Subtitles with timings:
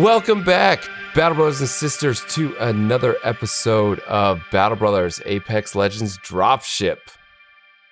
[0.00, 6.96] Welcome back, Battle Brothers and Sisters, to another episode of Battle Brothers Apex Legends Dropship.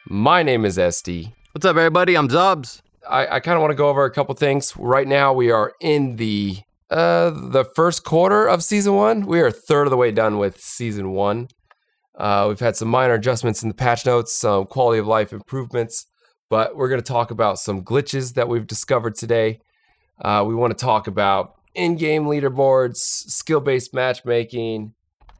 [0.09, 1.34] My name is Essdii.
[1.52, 2.16] What's up, everybody?
[2.16, 2.80] I'm Xobbes.
[3.07, 4.75] I, I kind of want to go over a couple things.
[4.79, 9.27] Right now, we are in the uh, the first quarter of season one.
[9.27, 11.48] We are a third of the way done with season one.
[12.14, 16.06] Uh, we've had some minor adjustments in the patch notes, some quality of life improvements,
[16.48, 19.61] but we're going to talk about some glitches that we've discovered today.
[20.25, 24.95] Uh, we want to talk about in-game leaderboards, skill-based matchmaking,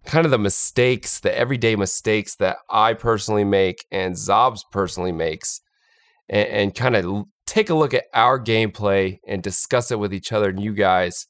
[0.05, 5.61] kind of the mistakes, the everyday mistakes that I personally make and Xobbes personally makes,
[6.29, 10.33] and, and kind of take a look at our gameplay and discuss it with each
[10.33, 11.27] other and you guys,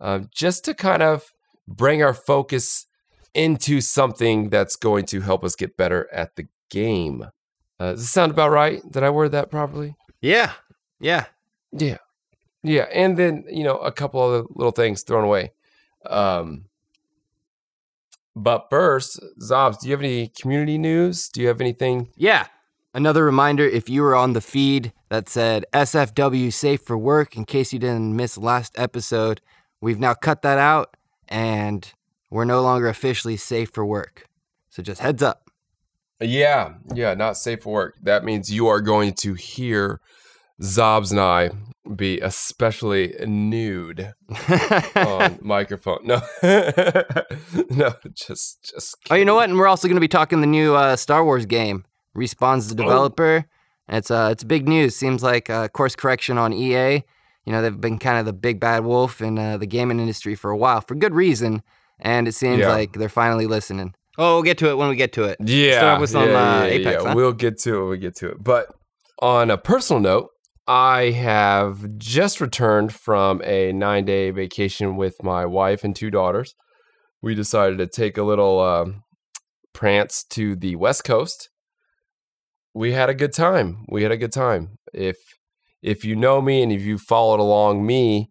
[0.00, 1.22] um, just to kind of
[1.68, 2.86] bring our focus
[3.34, 7.24] into something that's going to help us get better at the game.
[7.78, 8.80] Uh, does it sound about right?
[8.90, 9.94] Did I word that properly?
[10.22, 10.52] Yeah,
[10.98, 11.26] yeah.
[11.72, 11.98] Yeah.
[12.66, 12.86] Yeah.
[12.92, 15.52] And then, you know, a couple other little things thrown away.
[16.04, 16.64] Um,
[18.34, 21.28] but first, Xobbes, do you have any community news?
[21.28, 22.08] Do you have anything?
[22.16, 22.46] Yeah.
[22.92, 27.44] Another reminder if you were on the feed that said SFW safe for work, in
[27.44, 29.40] case you didn't miss last episode,
[29.80, 30.96] we've now cut that out
[31.28, 31.92] and
[32.30, 34.26] we're no longer officially safe for work.
[34.70, 35.50] So just heads up.
[36.20, 36.74] Yeah.
[36.92, 37.14] Yeah.
[37.14, 37.94] Not safe for work.
[38.02, 40.00] That means you are going to hear
[40.60, 41.50] Xobbes and I
[41.94, 44.12] be especially nude
[44.96, 45.98] on microphone.
[46.04, 46.20] No,
[47.70, 48.96] no, just, just.
[49.10, 49.48] Oh, you know what?
[49.48, 51.84] And we're also going to be talking the new uh, Star Wars game.
[52.16, 53.44] Respawn's the developer.
[53.88, 54.96] And it's uh, it's big news.
[54.96, 57.04] Seems like uh, course correction on EA.
[57.44, 60.34] You know they've been kind of the big bad wolf in uh, the gaming industry
[60.34, 61.62] for a while, for good reason.
[62.00, 62.68] And it seems Yeah.
[62.70, 63.94] like they're finally listening.
[64.18, 65.36] Oh, we'll get to it when we get to it.
[65.40, 67.08] Yeah, Start with some, yeah, yeah, Apex, yeah.
[67.10, 67.14] huh?
[67.14, 67.80] We'll get to it.
[67.82, 68.42] when We get to it.
[68.42, 68.74] But
[69.20, 70.30] on a personal note,
[70.68, 76.56] I have just returned from a nine-day vacation with my wife and two daughters.
[77.22, 79.04] We decided to take a little um,
[79.72, 81.50] prance to the West Coast.
[82.74, 83.84] We had a good time.
[83.88, 84.78] We had a good time.
[84.92, 85.16] If
[85.82, 88.30] if you know me and if you followed along me,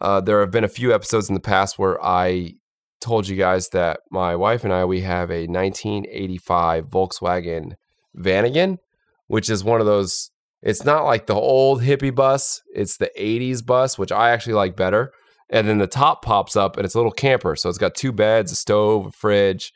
[0.00, 2.54] uh, there have been a few episodes in the past where I
[3.00, 7.72] told you guys that my wife and I we have a 1985 Volkswagen
[8.16, 8.78] Vanagon,
[9.26, 10.30] which is one of those.
[10.64, 14.74] It's not like the old hippie bus; it's the 80s bus, which I actually like
[14.76, 15.12] better.
[15.50, 17.54] And then the top pops up, and it's a little camper.
[17.54, 19.72] So it's got two beds, a stove, a fridge.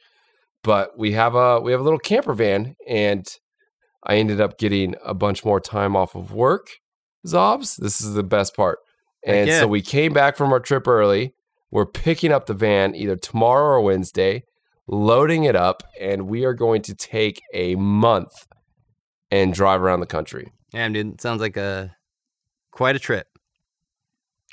[0.64, 3.28] But we have a we have a little camper van, and
[4.04, 6.68] I ended up getting a bunch more time off of work.
[7.26, 8.78] Xobbes, this is the best part.
[9.26, 11.34] And so we came back from our trip early.
[11.70, 14.44] We're picking up the van either tomorrow or Wednesday,
[14.86, 18.46] loading it up, and we are going to take a month
[19.30, 20.50] and drive around the country.
[20.72, 21.96] Damn, dude, sounds like a
[22.70, 23.26] quite a trip.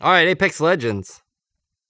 [0.01, 1.21] All right, Apex Legends.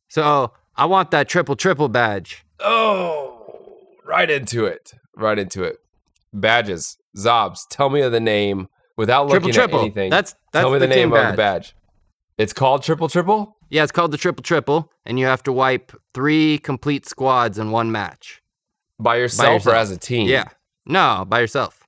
[0.07, 2.45] So I want that triple triple badge.
[2.59, 4.93] Oh, right into it.
[5.15, 5.77] Right into it.
[6.33, 6.97] Badges.
[7.15, 10.09] Xobbes, tell me the name without looking Triple at anything.
[10.09, 11.75] That's that's tell me the, the, name team of the badge.
[12.37, 13.55] It's called Triple Triple?
[13.69, 17.71] Yeah, it's called the triple triple, and you have to wipe three complete squads in
[17.71, 18.41] one match.
[18.99, 19.75] By yourself, or yourself.
[19.75, 20.27] as a team?
[20.29, 20.45] Yeah,
[20.85, 21.84] no, by yourself.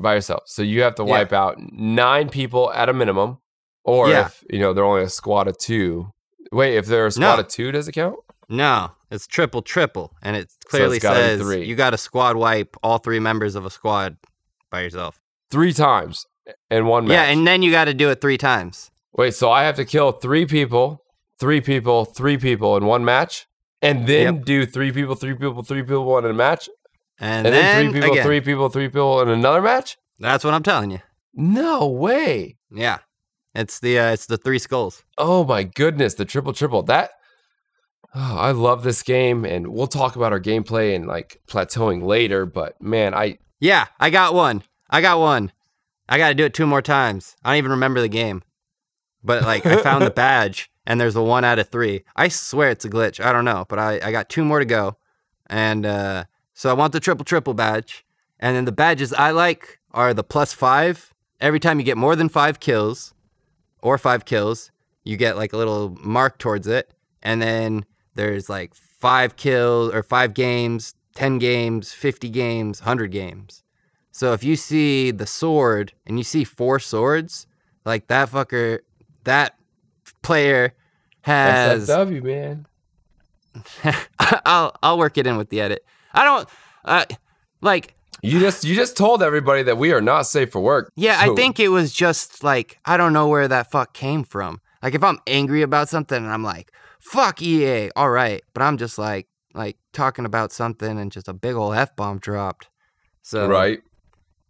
[0.00, 0.42] By yourself.
[0.46, 1.10] So you have to Yeah.
[1.10, 3.38] wipe out nine people at a minimum,
[3.84, 4.26] or Yeah.
[4.26, 6.12] if you know they're only a squad of two.
[6.52, 7.40] Wait, if they're a squad No.
[7.40, 8.16] of two, does it count?
[8.48, 11.64] No, it's triple triple, and it clearly gotta says three.
[11.64, 14.16] you got to squad wipe all three members of a squad
[14.70, 15.20] by yourself.
[15.50, 16.26] Three times
[16.70, 17.14] in one match.
[17.14, 18.90] Yeah, and then you got to do it three times.
[19.12, 21.04] wait, so I have to kill three people,
[21.38, 23.46] three people, three people in one match,
[23.82, 24.44] and then Yep.
[24.44, 26.68] do three people, three people, three people in a match,
[27.20, 28.24] And, and, then, three people, again.
[28.24, 29.98] three people, three people in another match.
[30.18, 31.00] That's what I'm telling you.
[31.34, 32.56] No way.
[32.72, 32.98] Yeah,
[33.54, 35.04] it's the uh, it's the three skulls.
[35.18, 36.82] Oh my goodness, the triple triple.
[36.82, 37.10] That
[38.14, 42.46] oh, I love this game, and we'll talk about our gameplay and like plateauing later.
[42.46, 44.62] But man, I Yeah, I got one.
[44.88, 45.52] I got one.
[46.08, 47.36] I got to do it two more times.
[47.44, 48.42] I don't even remember the game,
[49.22, 52.04] but like I found the badge, and there's a one out of three.
[52.16, 53.24] I swear it's a glitch.
[53.24, 54.96] I don't know, but I I got two more to go,
[55.48, 56.24] and uh,
[56.60, 58.04] so I want the triple triple badge,
[58.38, 61.14] and then the badges I like are the plus five.
[61.40, 63.14] Every time you get more than five kills,
[63.80, 64.70] or five kills,
[65.02, 66.92] you get like a little mark towards it,
[67.22, 73.62] and then there's like five kills or five games, ten games, fifty games, hundred games.
[74.12, 77.46] So if you see the sword and you see four swords,
[77.86, 78.80] like that fucker,
[79.24, 79.56] that
[80.20, 80.74] player
[81.22, 81.88] has.
[81.88, 82.66] SFW man.
[84.44, 85.86] I'll I'll work it in with the edit.
[86.12, 86.48] I don't
[86.84, 87.04] uh,
[87.60, 87.94] like.
[88.22, 90.92] You just you just told everybody that we are not safe for work.
[90.94, 94.24] Yeah, So- I think it was just like I don't know where that fuck came
[94.24, 94.60] from.
[94.82, 96.70] Like if I'm angry about something and I'm like,
[97.00, 98.42] fuck EA, all right.
[98.52, 102.18] But I'm just like like talking about something and just a big old F bomb
[102.18, 102.68] dropped.
[103.22, 103.80] So right.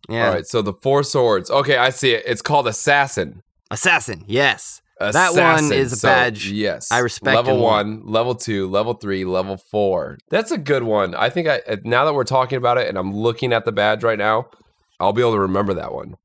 [0.09, 0.27] yeah.
[0.27, 0.47] All right.
[0.47, 1.51] So the four swords.
[1.51, 2.25] Okay, I see it.
[2.27, 3.43] It's called assassin.
[3.71, 4.83] Assassin, yes.
[5.01, 9.25] That one is a So, badge Yes, I respect Level one, level two, level three,
[9.25, 10.19] level four.
[10.29, 11.15] That's a good one.
[11.15, 13.73] I think I uh, now that we're talking about it and I'm looking at the
[13.73, 14.51] badge right now,
[14.99, 16.17] I'll be able to remember that one.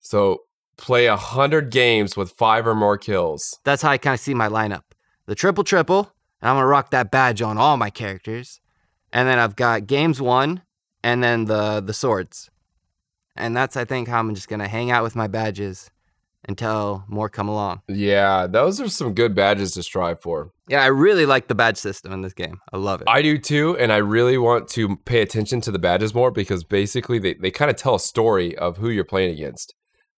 [0.00, 0.42] So
[0.76, 3.58] play a hundred games with five or more kills.
[3.64, 4.82] That's how I kind of see my lineup.
[5.26, 8.60] The triple triple, and I'm gonna rock that badge on all my characters.
[9.12, 10.62] And then I've got games one,
[11.02, 12.50] and then the the swords.
[13.36, 15.90] And that's I think how I'm just gonna hang out with my badges
[16.48, 17.82] until more come along.
[17.88, 20.50] Yeah, those are some good badges to strive for.
[20.68, 22.60] Yeah, I really like the badge system in this game.
[22.72, 23.08] I love it.
[23.08, 26.64] I do too, and I really want to pay attention to the badges more because
[26.64, 29.74] basically they, they kind of tell a story of who you're playing against.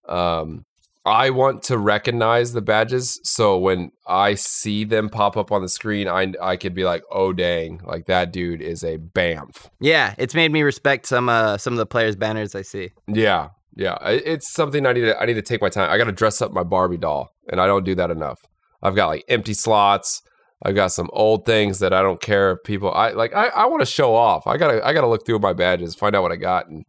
[0.09, 0.65] Um,
[1.07, 5.69] I want to recognize the badges, so when I see them pop up on the
[5.69, 10.17] screen, I I could be like, "Oh dang, like that dude is a bamf." yeah,
[10.19, 12.91] it's made me respect some uh some of the players' banners I see.
[13.07, 15.91] Yeah, yeah, it's something I need to I need to take my time.
[15.91, 18.41] I got to dress up my Barbie doll, and I don't do that enough.
[18.83, 20.23] I've got like empty slots.
[20.63, 22.91] I've got some old things that I don't care if people.
[22.91, 23.35] I like.
[23.35, 24.47] I, I want to show off.
[24.47, 26.87] I gotta I gotta look through my badges, find out what I got, and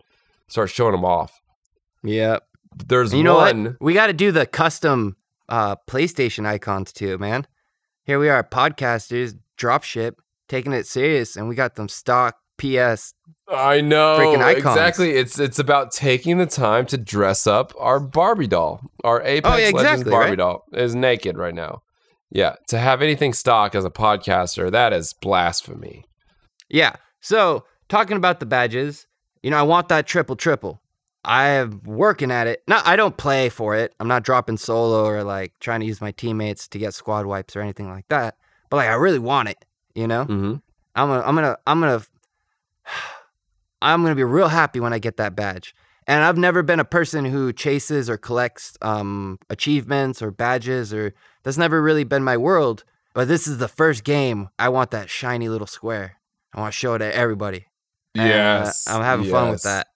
[0.48, 1.42] start showing them off.
[2.04, 2.44] Yep.
[2.88, 3.82] There's You know what?
[3.82, 5.18] We got to do the custom
[5.50, 7.48] uh, PlayStation icons too, man.
[8.04, 10.14] Here we are, podcasters, dropship,
[10.48, 13.14] taking it serious, and we got them stock PS.
[13.50, 14.66] I know freaking icons.
[14.66, 15.12] exactly.
[15.12, 18.82] It's it's about taking the time to dress up our Barbie doll.
[19.04, 20.38] Our Apex Oh, yeah, Legends Barbie right?
[20.38, 21.82] doll is naked right now.
[22.30, 26.04] Yeah, to have anything stock as a podcaster, that is blasphemy.
[26.70, 26.96] Yeah.
[27.22, 29.08] So talking about the badges,
[29.44, 30.82] you know, I want that triple triple.
[31.24, 32.64] I'm working at it.
[32.68, 33.94] No, I don't play for it.
[34.00, 37.56] I'm not dropping solo or like trying to use my teammates to get squad wipes
[37.56, 38.36] or anything like that.
[38.70, 39.64] But like, I really want it.
[39.96, 40.26] You know.
[40.26, 40.56] hmm
[40.96, 42.02] I'm gonna, I'm gonna, I'm gonna,
[43.82, 45.76] I'm gonna be real happy when I get that badge.
[46.10, 51.14] And I've never been a person who chases or collects um, achievements or badges, or
[51.44, 52.86] that's never really been my world.
[53.14, 56.18] But this is the first game I want that shiny little square.
[56.54, 57.66] I want to show it to everybody.
[58.16, 59.88] And, uh, Yes, I'm having fun with that.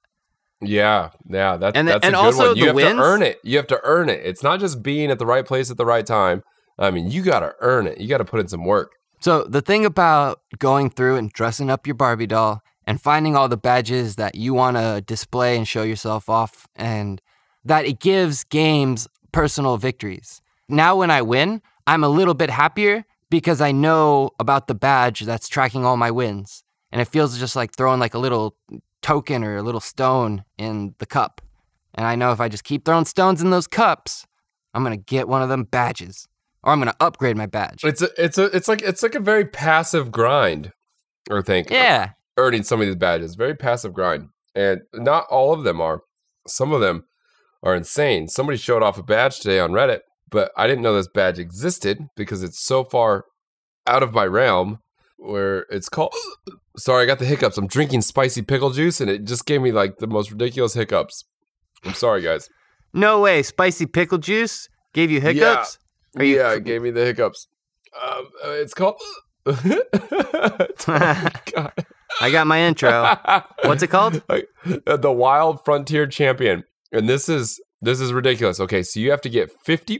[0.61, 2.57] Yeah, yeah, that, And that's and a good also one.
[2.57, 3.39] You the have wins- to earn it.
[3.43, 4.21] You have to earn it.
[4.23, 6.43] It's not just being at the right place at the right time.
[6.77, 7.99] I mean, you got to earn it.
[7.99, 8.93] You got to put in some work.
[9.21, 13.47] So the thing about going through and dressing up your Barbie doll and finding all
[13.47, 17.21] the badges that you want to display and show yourself off and
[17.63, 20.41] that it gives games personal victories.
[20.67, 25.21] Now when I win, I'm a little bit happier because I know about the badge
[25.21, 26.63] that's tracking all my wins.
[26.91, 28.57] And it feels just like throwing like a little
[29.01, 31.41] token or a little stone in the cup.
[31.95, 34.25] And I know if I just keep throwing stones in those cups,
[34.73, 36.27] I'm going to get one of them badges
[36.63, 37.83] or I'm going to upgrade my badge.
[37.83, 40.71] It's a, it's a, it's like it's like a very passive grind,
[41.29, 41.69] or think.
[41.69, 42.11] Yeah.
[42.41, 43.35] Earning some of these badges.
[43.35, 44.29] Very passive grind.
[44.55, 46.01] And not all of them are.
[46.47, 47.05] Some of them
[47.63, 48.27] are insane.
[48.27, 49.99] Somebody showed off a badge today on Reddit,
[50.29, 53.25] but I didn't know this badge existed because it's so far
[53.87, 54.79] out of my realm
[55.17, 56.13] where it's called
[56.77, 57.57] Sorry, I got the hiccups.
[57.57, 61.25] I'm drinking spicy pickle juice and it just gave me like the most ridiculous hiccups.
[61.83, 62.49] I'm sorry, guys.
[62.93, 63.43] No way.
[63.43, 65.77] Spicy pickle juice gave you hiccups?
[66.17, 67.47] Are you- yeah, it gave me the hiccups.
[68.01, 68.95] Um, uh, it's called
[70.85, 71.73] God.
[72.19, 73.17] I got my intro.
[73.63, 74.21] What's it called?
[74.85, 78.59] Uh, the Wild Frontier Champion, and this is this is ridiculous.
[78.59, 79.97] Okay, so you have to get 50,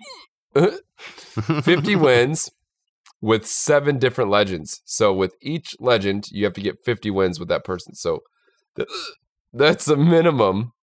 [1.63, 2.51] 50 wins
[3.22, 4.82] with seven different legends.
[4.86, 7.96] So with each legend, you have to get fifty wins with that person.
[7.96, 8.20] So
[8.75, 8.88] th-
[9.53, 10.74] that's a minimum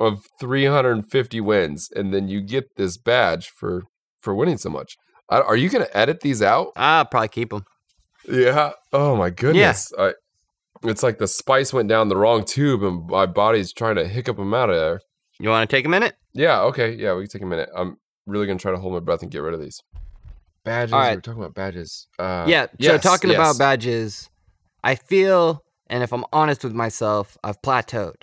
[0.00, 3.82] of three hundred and fifty wins, and then you get this badge for
[4.20, 4.96] for winning so much.
[5.28, 6.72] Are you going to edit these out?
[6.76, 7.64] I'll probably keep them.
[8.28, 8.72] Yeah.
[8.92, 9.90] Oh my goodness.
[9.98, 10.12] I,
[10.84, 14.36] it's like the spice went down the wrong tube and my body's trying to hiccup
[14.36, 15.00] them out of there.
[15.38, 16.16] You want to take a minute?
[16.34, 16.62] Yeah.
[16.62, 16.94] Okay.
[16.94, 17.14] Yeah.
[17.14, 17.68] We can take a minute.
[17.76, 17.96] I'm
[18.26, 19.82] really gonna try to hold my breath and get rid of these
[20.64, 20.92] badges.
[20.92, 21.16] All right.
[21.16, 22.06] We're talking about badges.
[22.18, 22.66] Uh, yeah.
[22.66, 23.36] So yes, talking yes.
[23.36, 24.30] about badges,
[24.84, 28.22] I feel, and if I'm honest with myself, I've plateaued.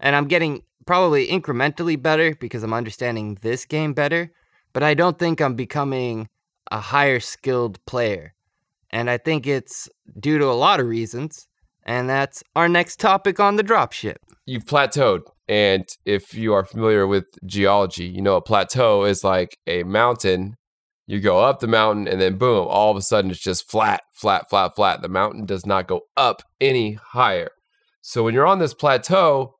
[0.00, 4.32] And I'm getting probably incrementally better because I'm understanding this game better,
[4.72, 6.28] but I don't think I'm becoming
[6.70, 8.34] a higher skilled player.
[8.90, 11.48] And I think it's due to a lot of reasons.
[11.86, 14.16] And that's our next topic on the dropship.
[14.44, 15.22] you've plateaued.
[15.48, 20.56] And if you are familiar with geology, you know a plateau is like a mountain.
[21.06, 24.00] You go up the mountain and then boom, all of a sudden it's just flat,
[24.12, 25.02] flat, flat, flat.
[25.02, 27.50] The mountain does not go up any higher.
[28.02, 29.54] So when you're on this plateau,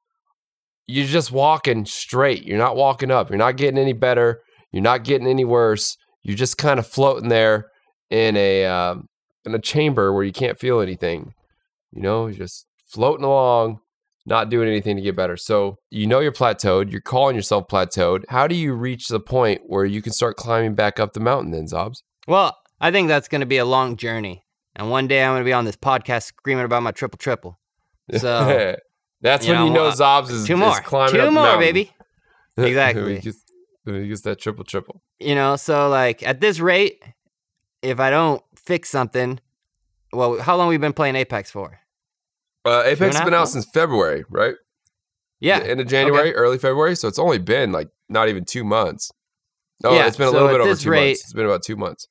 [0.88, 2.44] you're just walking straight.
[2.44, 3.30] You're not walking up.
[3.30, 4.40] You're not getting any better.
[4.72, 5.96] You're not getting any worse.
[6.22, 7.66] you're just kind of floating there
[8.10, 9.06] in a um,
[9.44, 11.32] in a chamber where you can't feel anything.
[11.92, 13.80] You know, you're just floating along,
[14.26, 15.36] not doing anything to get better.
[15.36, 16.90] So you know you're plateaued.
[16.90, 18.24] You're calling yourself plateaued.
[18.28, 21.52] How do you reach the point where you can start climbing back up the mountain?
[21.52, 22.02] Then, Xobbes.
[22.26, 25.42] Well, I think that's going to be a long journey, and one day I'm going
[25.42, 27.58] to be on this podcast screaming about my triple triple.
[28.18, 28.76] So
[29.20, 31.32] that's you when you know, know uh, Xobbes is, two is more, climbing two up
[31.32, 31.60] more, mountain.
[31.60, 31.92] baby.
[32.58, 33.02] Exactly.
[33.02, 33.42] when, he gets,
[33.84, 35.02] when he gets that triple triple.
[35.18, 37.02] You know, so like at this rate,
[37.82, 39.40] if I don't fix something,
[40.12, 41.78] well, how long we been playing Apex for?
[42.64, 44.54] Uh, Apex has been out since February, right?
[45.40, 46.96] Yeah, The end of January, early February.
[46.96, 49.12] So it's only been like not even two months.
[49.84, 51.20] No, Yeah, it's been a so little bit over two rate- months.
[51.24, 52.08] It's been about two months.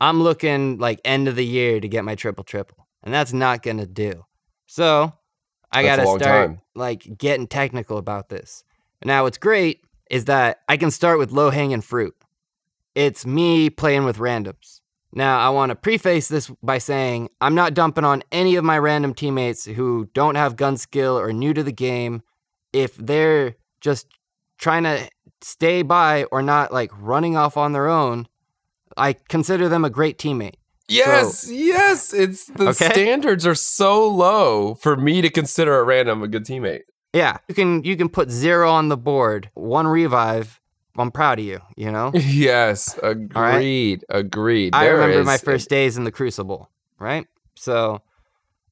[0.00, 3.62] I'm looking like end of the year to get my triple triple, and that's not
[3.62, 4.24] gonna do.
[4.66, 5.12] So
[5.72, 6.60] I That's gotta start time.
[6.74, 8.62] like getting technical about this.
[9.04, 12.14] Now, what's great is that I can start with low hanging fruit.
[12.94, 14.80] It's me playing with randoms.
[15.14, 18.78] Now, I want to preface this by saying I'm not dumping on any of my
[18.78, 22.22] random teammates who don't have gun skill or new to the game.
[22.72, 24.06] If they're just
[24.58, 25.08] trying to
[25.42, 28.26] stay by or not like running off on their own,
[28.96, 30.54] I consider them a great teammate.
[30.88, 32.12] Yes, yes.
[32.12, 32.88] It's the Okay.
[32.90, 36.82] standards are so low for me to consider a random a good teammate.
[37.14, 40.58] Yeah, you can you can put zero on the board, one revive.
[40.96, 41.60] I'm proud of you.
[41.76, 43.10] You know, Yes, right.
[43.12, 44.74] agreed, agreed.
[44.74, 46.68] I There remember my is- first days in the Crucible.
[46.98, 48.02] Right, so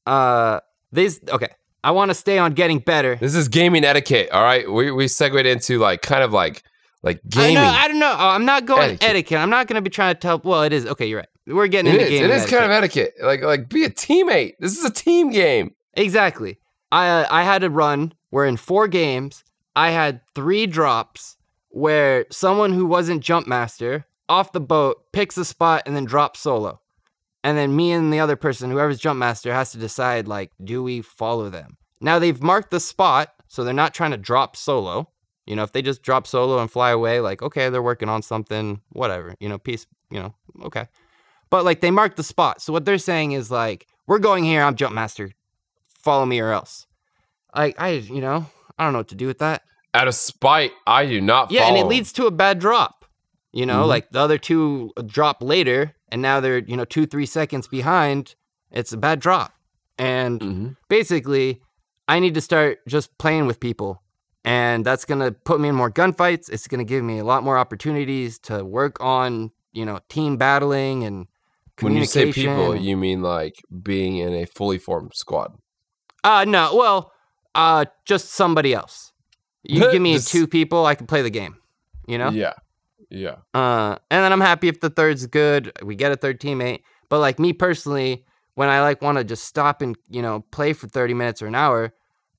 [0.06, 0.60] uh,
[0.92, 1.48] these okay.
[1.82, 3.16] I want to stay on getting better.
[3.16, 4.30] This is gaming etiquette.
[4.32, 6.62] All right, we we segued into like kind of like
[7.02, 7.56] like gaming.
[7.56, 7.68] I know.
[7.68, 8.14] I don't know.
[8.18, 9.08] I'm not going Etiquette.
[9.08, 9.38] etiquette.
[9.38, 10.40] I'm not going to be trying to tell.
[10.44, 11.06] Well, it is okay.
[11.06, 11.28] You're right.
[11.46, 12.10] We're getting it into is.
[12.10, 12.30] gaming.
[12.30, 13.14] It is kind of etiquette.
[13.18, 13.26] etiquette.
[13.26, 14.52] Like like be a teammate.
[14.60, 15.74] This is a team game.
[15.94, 16.58] exactly.
[16.92, 19.42] I uh, I had a run where in four games
[19.74, 21.36] I had three drops
[21.70, 26.40] where someone who wasn't jump master off the boat picks a spot and then drops
[26.40, 26.80] solo.
[27.42, 30.82] And then me and the other person, whoever's jump master, has to decide like, do
[30.82, 31.78] we follow them?
[32.00, 35.08] Now they've marked the spot, so they're not trying to drop solo.
[35.46, 38.22] You know, if they just drop solo and fly away, like, okay, they're working on
[38.22, 40.34] something, whatever, you know, peace, you know,
[40.64, 40.86] okay.
[41.48, 42.62] But like they marked the spot.
[42.62, 45.32] So what they're saying is like, we're going here, I'm jump master.
[45.88, 46.86] Follow me or else.
[47.54, 48.46] Like I, you know,
[48.78, 49.62] I don't know what to do with that.
[49.92, 51.50] Out of spite, I do not.
[51.50, 53.04] Yeah, and it leads to a bad drop.
[53.52, 53.88] You know, Mhm.
[53.88, 58.36] like the other two drop later, and now they're you know two three seconds behind.
[58.70, 59.52] It's a bad drop,
[59.98, 60.76] and Mhm.
[60.88, 61.60] basically,
[62.06, 64.02] I need to start just playing with people,
[64.44, 66.48] and that's gonna put me in more gunfights.
[66.48, 71.02] It's gonna give me a lot more opportunities to work on you know team battling
[71.04, 71.26] and
[71.80, 75.56] When you say people, you mean like being in a fully formed squad.
[76.22, 77.12] uh no, well,
[77.56, 79.09] uh just somebody else.
[79.62, 81.56] You give me Just- two people, I can play the game.
[82.06, 82.30] You know.
[82.30, 82.54] Yeah,
[83.08, 83.36] yeah.
[83.54, 85.72] Uh, and then I'm happy if the third's good.
[85.82, 86.80] We get a third teammate.
[87.08, 88.24] But like me personally,
[88.54, 91.46] when I like want to just stop and you know play for 30 minutes or
[91.46, 91.92] an hour,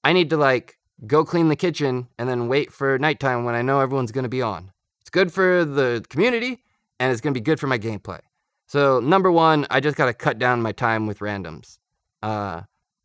[0.04, 3.62] I need to like go clean the kitchen and then wait for nighttime when I
[3.62, 4.72] know everyone's gonna be on.
[5.00, 6.64] It's good for the community
[7.00, 8.20] and it's gonna be good for my gameplay.
[8.68, 11.78] So number one, I just gotta cut down my time with randoms.
[12.22, 12.62] Uh,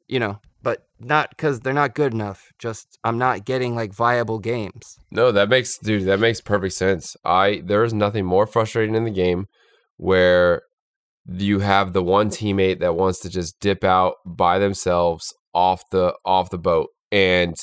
[0.09, 2.51] you know, but not because they're not good enough.
[2.59, 4.99] Just I'm not getting like viable games.
[5.13, 7.17] No, that makes dude, that makes perfect sense.
[7.25, 9.47] I there is nothing more frustrating in the game
[9.97, 10.63] where
[11.25, 16.17] you have the one teammate that wants to just dip out by themselves off the
[16.25, 16.89] off the boat.
[17.13, 17.55] And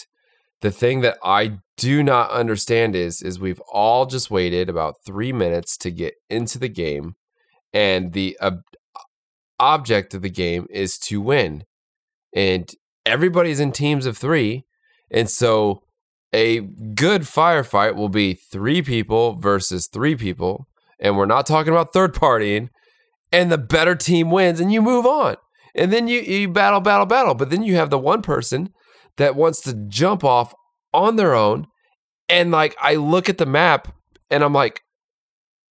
[0.61, 5.33] the thing that I do not understand is is we've all just waited about 3
[5.33, 7.15] minutes to get into the game
[7.73, 8.61] and the ob-
[9.59, 11.65] object of the game is to win.
[12.33, 12.73] And
[13.05, 14.63] everybody's in teams of 3
[15.11, 15.83] and so
[16.33, 20.67] a good firefight will be three people versus three people,
[20.99, 22.69] and we're not talking about third partying,
[23.31, 25.35] and the better team wins, and you move on.
[25.75, 27.35] And then you, you battle, battle, battle.
[27.35, 28.69] But then you have the one person
[29.17, 30.53] that wants to jump off
[30.93, 31.67] on their own.
[32.29, 33.93] And like, I look at the map
[34.29, 34.81] and I'm like,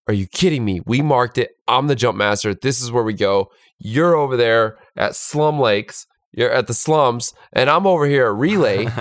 [0.07, 0.81] are you kidding me?
[0.85, 1.51] We marked it.
[1.67, 2.53] I'm the jump master.
[2.53, 3.49] This is where we go.
[3.79, 6.05] You're over there at Slum Lakes.
[6.33, 8.87] You're at the slums, and I'm over here at Relay.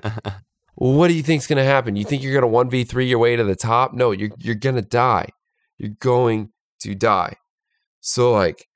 [0.75, 1.97] What do you think's going to happen?
[1.97, 3.93] You think you're going to 1v3 your way to the top?
[3.93, 5.29] No, you're you're going to die.
[5.79, 7.37] You're going to die.
[8.01, 8.67] So like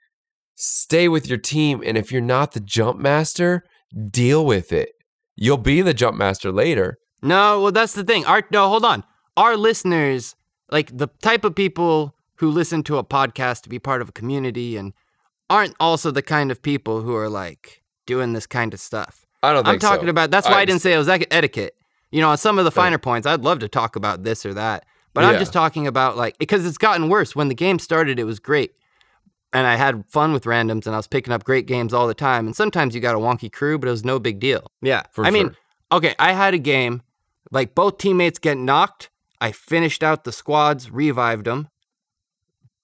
[0.55, 3.65] stay with your team and if you're not the jump master,
[4.11, 4.91] deal with it.
[5.35, 6.99] You'll be the jump master later.
[7.23, 8.25] No, well, that's the thing.
[8.27, 9.03] Our no, hold on.
[9.37, 10.37] Our listeners,
[10.71, 14.13] like the type of people who listen to a podcast to be part of a
[14.13, 14.93] community, and
[15.49, 19.27] aren't also the kind of people who are like doing this kind of stuff.
[19.43, 20.11] I don't think I'm talking so.
[20.11, 20.31] about.
[20.31, 21.77] That's why I, I- didn't say it was etiquette.
[22.11, 24.55] You know, on some of the finer points, I'd love to talk about this or
[24.55, 24.87] that.
[25.13, 27.35] But I'm just talking about like because it's gotten worse.
[27.35, 28.73] When the game started, it was great.
[29.53, 32.15] And I had fun with randoms and I was picking up great games all the
[32.15, 32.47] time.
[32.47, 34.71] And sometimes you got a wonky crew, but it was no big deal.
[34.83, 35.05] Yeah.
[35.13, 35.57] For I mean,
[35.91, 37.03] okay, I had a game
[37.51, 39.09] like both teammates get knocked.
[39.41, 41.69] I finished out the squads, revived them.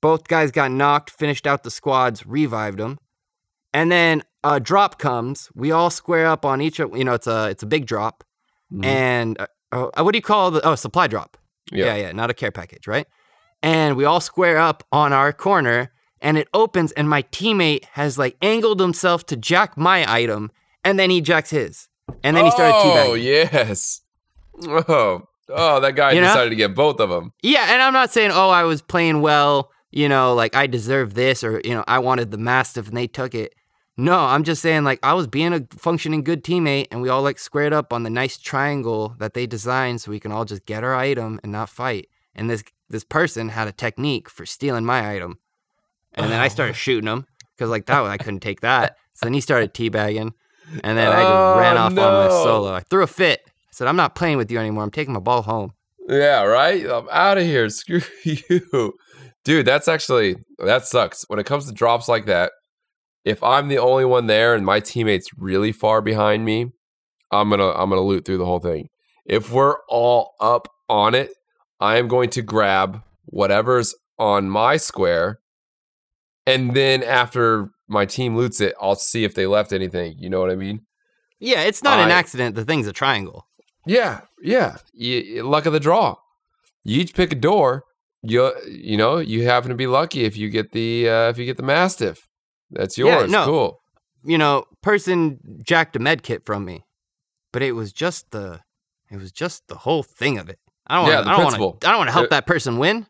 [0.00, 2.99] Both guys got knocked, finished out the squads, revived them.
[3.75, 5.49] And then a drop comes.
[5.55, 8.25] We all square up on each of, you know, it's a it's a big drop.
[8.73, 8.85] Mhm.
[8.85, 11.37] And uh, oh, what do you call the oh, supply drop?
[11.71, 11.87] yeah.
[11.87, 13.07] Yeah, yeah, not a care package, right?
[13.62, 18.19] And we all square up on our corner and it opens and my teammate has
[18.19, 20.50] like angled himself to jack my item
[20.85, 21.88] and then he jacks his.
[22.25, 24.00] And then he started to Oh yes.
[24.69, 26.26] Oh, oh, that guy You know?
[26.29, 27.33] decided to get both of them.
[27.43, 31.14] Yeah, and I'm not saying, oh, I was playing well, you know, like I deserve
[31.14, 33.55] this or, you know, I wanted the Mastiff and they took it.
[33.97, 37.23] No, I'm just saying, like, I was being a functioning good teammate and we all
[37.23, 40.65] like squared up on the nice triangle that they designed so we can all just
[40.65, 42.09] get our item and not fight.
[42.35, 45.39] And this this person had a technique for stealing my item.
[46.15, 46.49] And then I Oh.
[46.49, 48.97] started shooting him because, like, that I couldn't take that.
[49.15, 50.33] So then he started teabagging.
[50.83, 52.73] And then I just Oh, ran off on my solo.
[52.73, 53.43] I threw a fit.
[53.47, 54.83] I said, I'm not playing with you anymore.
[54.85, 55.75] I'm taking my ball home.
[56.09, 56.83] Yeah, right.
[56.91, 57.69] I'm out of here.
[57.69, 58.95] Screw you,
[59.45, 59.67] dude.
[59.67, 61.25] That's actually that sucks.
[61.29, 62.53] When it comes to drops like that,
[63.25, 66.73] if I'm the only one there and my teammate's really far behind me,
[67.31, 68.88] I'm gonna I'm gonna loot through the whole thing.
[69.25, 71.31] If we're all up on it,
[71.81, 75.41] I am going to grab whatever's on my square,
[76.47, 80.17] and then after my team loots it, I'll see if they left anything.
[80.19, 80.83] You know what I mean?
[81.38, 82.55] Yeah, it's not an accident.
[82.55, 83.49] The thing's a triangle.
[83.87, 84.76] Yeah, yeah.
[84.93, 86.17] You, luck of the draw.
[86.85, 87.85] You each pick a door.
[88.23, 91.45] You you know you happen to be lucky if you get the uh, if you
[91.45, 92.29] get the mastiff.
[92.73, 93.31] That's Yeah, yours.
[93.31, 93.45] no.
[93.45, 93.79] Cool.
[94.25, 96.85] you know, person jacked a med kit from me,
[97.52, 98.61] but it was just the,
[99.11, 100.59] it was just the whole thing of it.
[100.87, 101.12] I don't want.
[101.14, 101.67] Yeah, the I don't principle.
[101.73, 101.85] want.
[101.85, 103.07] I don't want to help Uh, that person win.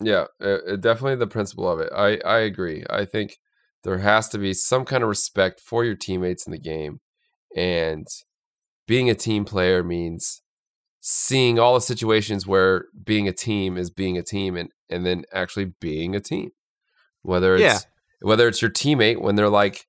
[0.00, 1.90] Yeah, uh, uh, definitely the principle of it.
[1.94, 2.84] I I agree.
[2.88, 3.38] I think
[3.84, 7.00] there has to be some kind of respect for your teammates in the game,
[7.56, 8.06] and
[8.86, 10.40] being a team player means
[11.00, 15.24] seeing all the situations where being a team is being a team, and and then
[15.32, 16.50] actually being a team.
[17.22, 17.78] Whether it's Yeah.
[18.20, 19.86] Whether it's your teammate when they're like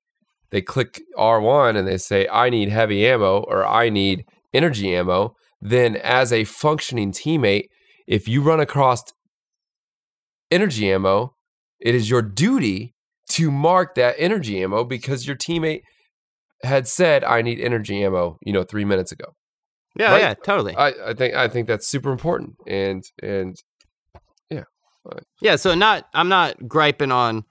[0.50, 5.34] they click R1 and they say I need heavy ammo or I need energy ammo,
[5.60, 7.66] then as a functioning teammate,
[8.06, 9.02] if you run across
[10.50, 11.34] energy ammo,
[11.80, 12.94] it is your duty
[13.30, 15.82] to mark that energy ammo because your teammate
[16.64, 19.26] had said I need energy ammo, you know, 3 minutes ago.
[19.98, 20.20] Yeah, right.
[20.20, 20.74] yeah, totally.
[20.76, 23.56] I, I think I think that's super important and and
[24.48, 24.62] yeah.
[25.40, 26.06] yeah, so not.
[26.14, 27.44] I'm not griping on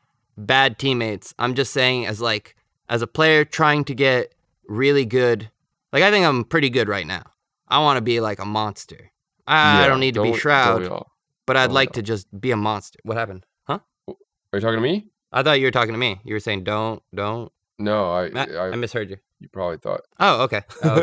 [0.45, 1.33] bad teammates.
[1.39, 2.55] I'm just saying, as like,
[2.87, 4.33] as a player trying to get
[4.67, 5.49] really good.
[5.93, 7.23] Like, I think I'm pretty good right now.
[7.67, 9.11] I want to be like a monster.
[9.47, 11.11] I, I don't need to be don't- shroud, we all?
[11.45, 12.99] but I'd don't like to just be a monster.
[13.03, 13.45] What happened?
[13.65, 13.79] Huh?
[14.07, 14.15] Are
[14.53, 15.07] you talking to me?
[15.31, 16.19] I thought you were talking to me.
[16.23, 17.51] You were saying don't, don't.
[17.77, 19.17] No, I I, I misheard you.
[19.39, 20.01] you probably thought.
[20.19, 20.61] Oh, okay.
[20.83, 20.99] Oh,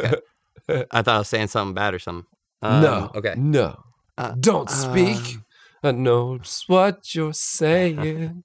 [0.68, 0.85] okay.
[0.90, 2.27] I thought I was saying something bad or something.
[2.61, 3.11] Um, no.
[3.14, 3.35] Okay.
[3.37, 3.85] No.
[4.18, 5.37] Uh, Don't speak.
[5.85, 8.42] I know just what you're saying.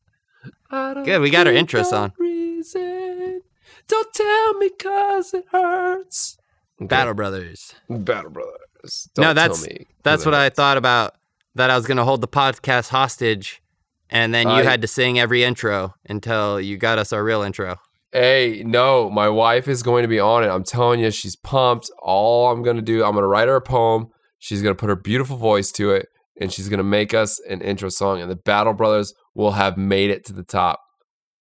[0.69, 2.13] I don't Good, we got our need intro song.
[2.17, 3.41] Reason.
[3.87, 6.37] Don't tell me cause it hurts.
[6.79, 7.73] Battle Brothers.
[7.89, 9.09] Battle Brothers.
[9.17, 11.15] No, Don't that's- tell me 'cause That's what I thought about.
[11.55, 13.61] That I was going to hold the podcast hostage,
[14.09, 17.41] and then you I- had to sing every intro until you got us our real
[17.41, 17.75] intro.
[18.13, 20.47] Hey, no, my wife is going to be on it.
[20.47, 21.89] I'm telling you, she's pumped.
[22.01, 24.07] All I'm going to do, I'm going to write her a poem.
[24.39, 26.07] She's going to put her beautiful voice to it,
[26.39, 28.21] and she's going to make us an intro song.
[28.21, 30.81] And the Battle Brothers will have made it to the top.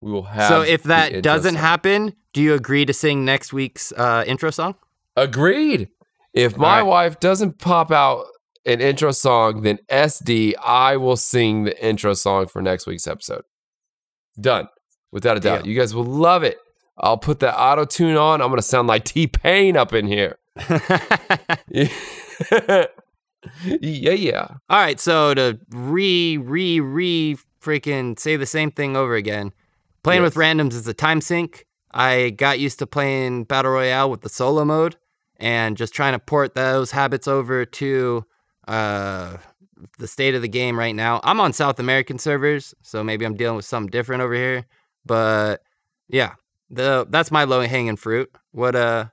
[0.01, 0.47] We will have.
[0.47, 1.61] so if that doesn't song.
[1.61, 4.75] happen, do you agree to sing next week's uh, intro song?
[5.15, 5.89] agreed.
[6.33, 6.85] If my Alright.
[6.85, 8.25] wife doesn't pop out
[8.65, 13.43] an intro song, then Essdii, I will sing the intro song for next week's episode.
[14.39, 14.67] Done,
[15.11, 15.65] without a doubt.
[15.65, 16.57] You guys will love it.
[16.97, 18.41] I'll put that auto tune on.
[18.41, 20.37] I'm gonna sound like T Pain up in here.
[21.67, 22.85] yeah,
[23.65, 24.47] yeah.
[24.69, 29.51] All right, so to re re re freaking say the same thing over again.
[30.03, 31.65] Playing with randoms is a time sink.
[31.93, 34.95] I got used to playing battle royale with the solo mode
[35.37, 38.25] and just trying to port those habits over to
[38.67, 39.37] uh,
[39.99, 41.19] the state of the game right now.
[41.23, 44.65] I'm on South American servers, so maybe I'm dealing with something different over here.
[45.05, 45.61] But
[46.07, 46.33] yeah,
[46.69, 48.31] the that's my low hanging fruit.
[48.51, 49.05] What uh,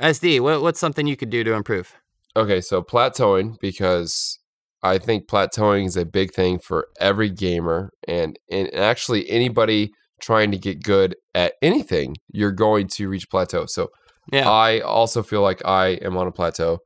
[0.00, 0.40] Essdii?
[0.40, 1.94] What what's something you could do to improve?
[2.36, 4.39] Okay, so plateauing because
[4.82, 10.50] I think plateauing is a big thing for every gamer and, and actually anybody trying
[10.50, 13.66] to get good at anything, you're going to reach plateau.
[13.66, 13.90] So
[14.32, 14.48] Yeah.
[14.48, 16.78] I also feel like I am on a plateau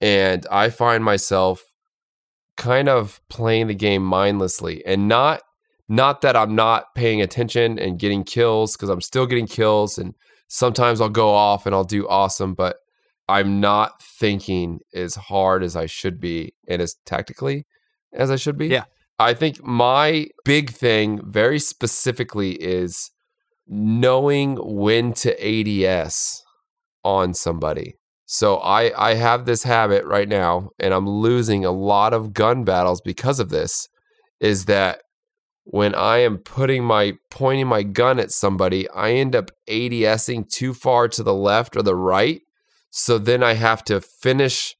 [0.00, 1.62] and I find myself
[2.56, 5.42] kind of playing the game mindlessly and not
[5.88, 10.14] not that I'm not paying attention and getting kills because I'm still getting kills and
[10.46, 12.76] sometimes I'll go off and I'll do awesome, but
[13.30, 17.66] I'm not thinking as hard as I should be and as tactically
[18.12, 18.66] as I should be.
[18.66, 18.84] Yeah.
[19.18, 23.10] I think my big thing very specifically is
[23.68, 26.42] knowing when to ADS
[27.04, 27.94] on somebody.
[28.26, 32.64] So I I have this habit right now and I'm losing a lot of gun
[32.64, 33.88] battles because of this
[34.40, 35.02] is that
[35.64, 40.74] when I am putting my pointing my gun at somebody, I end up ADSing too
[40.74, 42.40] far to the left or the right.
[42.90, 44.76] So then I have to finish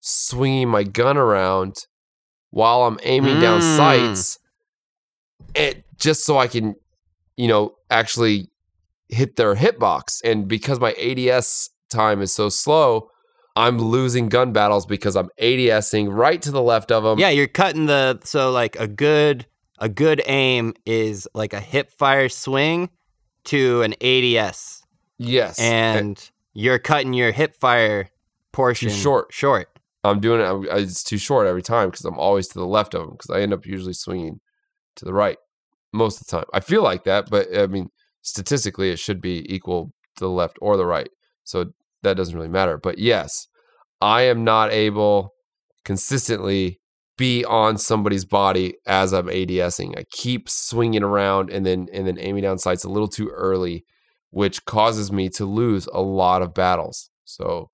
[0.00, 1.86] swinging my gun around
[2.50, 3.76] while I'm aiming down Mm.
[3.76, 4.38] sights,
[5.54, 6.74] it just so I can,
[7.36, 8.48] you know, actually
[9.08, 10.20] hit their hitbox.
[10.24, 13.08] And because my ADS time is so slow,
[13.54, 17.18] I'm losing gun battles because I'm ADSing right to the left of them.
[17.18, 19.46] Yeah, you're cutting the so like a good
[19.78, 22.88] a good aim is like a hip fire swing
[23.44, 24.82] to an ADS,
[25.18, 25.58] Yes.
[25.58, 28.10] and you're cutting your hip fire
[28.52, 29.32] portion short.
[29.32, 29.68] Short.
[30.04, 30.44] I'm doing it.
[30.44, 33.30] I'm- It's too short every time because I'm always to the left of them because
[33.30, 34.40] I end up usually swinging
[34.96, 35.38] to the right
[35.92, 36.46] most of the time.
[36.52, 37.88] I feel like that, but I mean,
[38.22, 41.08] statistically, it should be equal to the left or the right.
[41.44, 42.76] So that doesn't really matter.
[42.78, 43.46] But yes,
[44.00, 45.32] I am not able
[45.84, 46.80] consistently
[47.18, 49.96] be on somebody's body as I'm ADSing.
[49.98, 53.84] I keep swinging around and then and then aiming down sights a little too early,
[54.32, 57.10] which causes me to lose a lot of battles.
[57.24, 57.70] So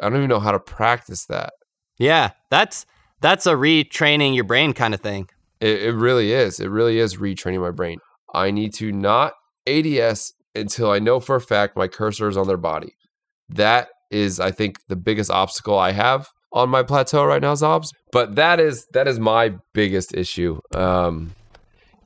[0.00, 1.54] I don't even know how to practice that.
[1.96, 2.84] Yeah, that's
[3.22, 5.28] that's a retraining your brain kind of thing.
[5.60, 6.60] It, it really is.
[6.60, 7.98] It really is retraining my brain.
[8.34, 9.32] I need to not
[9.66, 12.94] ADS until I know for a fact my cursor is on their body.
[13.48, 17.88] That is, I think, the biggest obstacle I have on my plateau right now, Xobbes.
[18.12, 20.60] But that is that is my biggest issue.
[20.74, 21.34] Um,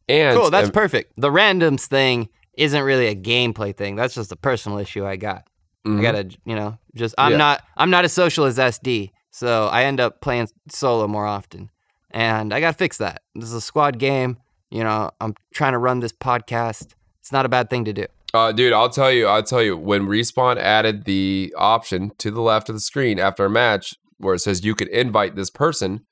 [0.09, 1.14] and Cool, that's and- perfect.
[1.16, 2.29] The randoms thing
[2.61, 3.96] isn't really a gameplay thing.
[3.96, 5.49] That's just a personal issue I got.
[5.85, 6.03] I mhm.
[6.03, 7.38] gotta, you know, just I'm Yeah.
[7.38, 11.70] not I'm not as social as Essdii, so I end up playing solo more often,
[12.11, 13.23] and I gotta fix that.
[13.35, 14.37] This is a squad game.
[14.70, 16.88] You know, I'm trying to run this podcast.
[17.20, 18.07] It's not a bad thing to do.
[18.35, 22.40] Uh, dude, I'll tell you, I'll tell you, when Respawn added the option to the
[22.42, 26.05] left of the screen after a match where it says you could invite this person,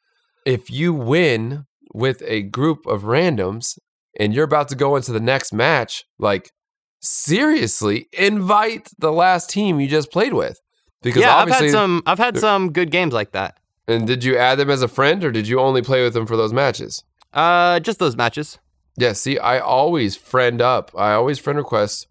[0.45, 3.79] if you win with a group of randoms
[4.19, 6.53] and you're about to go into the next match, like
[7.01, 10.61] seriously, invite the last team you just played with.
[11.03, 13.59] Because yeah, I've obviously, had some I've had some good games like that.
[13.87, 16.27] and did you add them as a friend or did you only play with them
[16.27, 17.05] for those matches?
[17.33, 18.59] Uh, just those matches.
[18.97, 20.91] Yeah, see, I always friend up.
[20.97, 22.09] I always friend request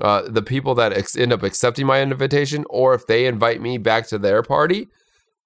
[0.00, 3.78] uh, the people that ex- end up accepting my invitation, or if they invite me
[3.78, 4.88] back to their party.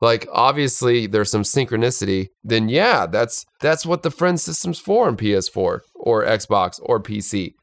[0.05, 2.29] Like, obviously, there's some synchronicity.
[2.45, 7.55] Then, yeah, that's that's what the friend system's for in PS4 or Xbox or PC.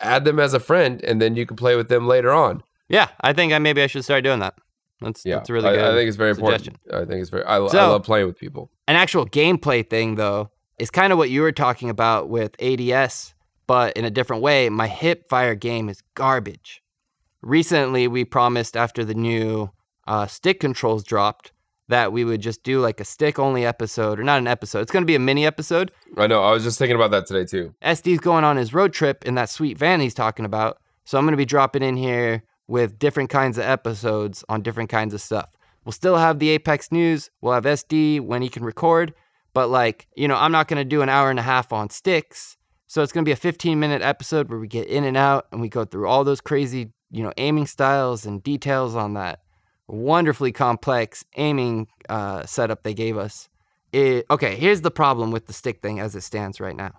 [0.00, 2.62] Add them as a friend, and then you can play with them later on.
[2.88, 4.54] Yeah, I think I maybe I should start doing that.
[5.00, 5.80] That's Yeah, that's really good.
[5.80, 6.74] I think it's very suggestion.
[6.74, 7.02] important.
[7.02, 7.44] I think it's very.
[7.44, 8.70] I, I love playing with people.
[8.86, 13.34] an actual gameplay thing though is kind of what you were talking about with ADS,
[13.66, 14.68] but in a different way.
[14.68, 16.80] My hip fire game is garbage.
[17.42, 19.70] Recently, we promised after the new
[20.06, 21.50] uh, stick controls dropped
[21.88, 24.80] that we would just do like a stick only episode, or not an episode.
[24.80, 25.90] It's going to be a mini episode.
[26.16, 26.42] I know.
[26.42, 27.74] I was just thinking about that today too.
[27.82, 30.78] Essdii's going on his road trip in that sweet van he's talking about.
[31.04, 34.90] So I'm going to be dropping in here with different kinds of episodes on different
[34.90, 35.50] kinds of stuff.
[35.84, 37.30] We'll still have the Apex news.
[37.40, 39.14] We'll have Essdii when he can record.
[39.54, 41.88] But, like, you know, I'm not going to do an hour and a half on
[41.88, 42.58] sticks.
[42.86, 45.46] So it's going to be a 15 minute episode where we get in and out
[45.50, 49.40] and we go through all those crazy, you know, aiming styles and details on that
[49.88, 53.48] wonderfully complex aiming uh, setup they gave us.
[53.92, 56.92] It, okay, here's the problem with the stick thing as it stands right now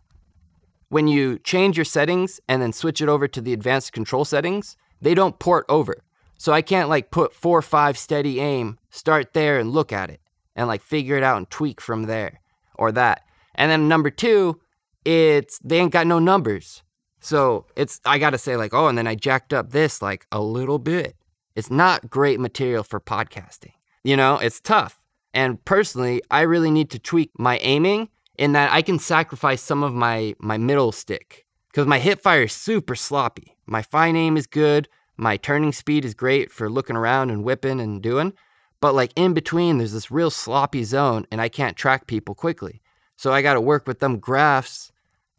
[0.90, 4.76] when you change your settings and then switch it over to the advanced control settings,
[5.02, 6.04] they don't port over.
[6.38, 10.20] So I can't like put four five steady aim, start there and look at it
[10.56, 12.42] and like figure it out and tweak from there
[12.76, 13.24] or that.
[13.56, 14.60] And then number two,
[15.06, 16.84] it's they ain't got no numbers.
[17.20, 20.42] So it's I gotta say, like, oh, and then I jacked up this like a
[20.42, 21.16] little bit.
[21.60, 23.74] It's not great material for podcasting.
[24.06, 25.02] You know, it's tough.
[25.34, 29.84] And personally, I really need to tweak my aiming in that I can sacrifice some
[29.84, 33.58] of my my middle stick because my hip fire is super sloppy.
[33.66, 34.88] My fine aim is good.
[35.18, 38.32] My turning speed is great for looking around and whipping and doing.
[38.80, 42.82] But like in between, there's this real sloppy zone, and I can't track people quickly.
[43.18, 44.94] So I got to work with them graphs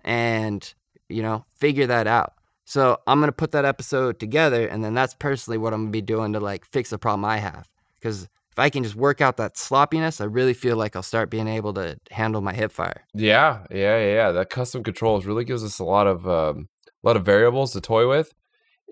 [0.04, 0.74] and
[1.08, 2.34] you know figure that out.
[2.64, 6.02] So I'm gonna put that episode together, and then that's personally what I'm gonna be
[6.02, 7.68] doing to like fix the problem I have.
[7.98, 11.30] Because if I can just work out that sloppiness, I really feel like I'll start
[11.30, 13.04] being able to handle my hip fire.
[13.14, 14.32] Yeah, yeah, yeah.
[14.32, 16.68] That custom controls really gives us a lot of um,
[17.02, 18.32] a lot of variables to toy with,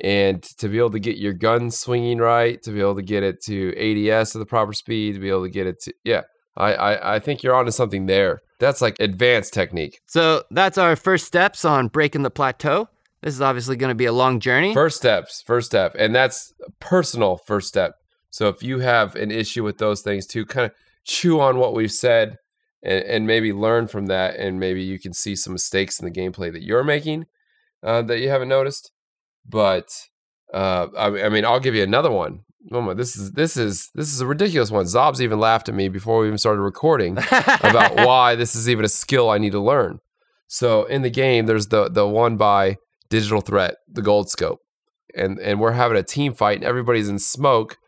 [0.00, 3.22] and to be able to get your gun swinging right, to be able to get
[3.22, 6.22] it to ADS at the proper speed, to be able to get it to yeah.
[6.57, 8.40] I I, I think you're onto something there.
[8.61, 10.00] That's like advanced technique.
[10.07, 12.88] So that's our first steps on breaking the plateau.
[13.22, 14.72] This is obviously going to be a long journey.
[14.72, 17.94] First steps, first step, and that's a personal first step.
[18.31, 20.72] So if you have an issue with those things too, kind of
[21.04, 22.38] chew on what we've said
[22.83, 26.12] and, and maybe learn from that, and maybe you can see some mistakes in the
[26.12, 27.26] gameplay that you're making
[27.83, 28.92] uh, that you haven't noticed.
[29.48, 29.88] But
[30.52, 32.40] uh, I, I mean, I'll give you another one.
[32.70, 34.85] Oh my, this is this is this is a ridiculous one.
[34.85, 38.85] Xobbes even laughed at me before we even started recording about why this is even
[38.85, 40.00] a skill I need to learn.
[40.48, 42.76] So in the game, there's the the one by
[43.11, 44.61] Digital Threat, the gold scope,
[45.14, 47.79] and and we're having a team fight, and everybody's in smoke.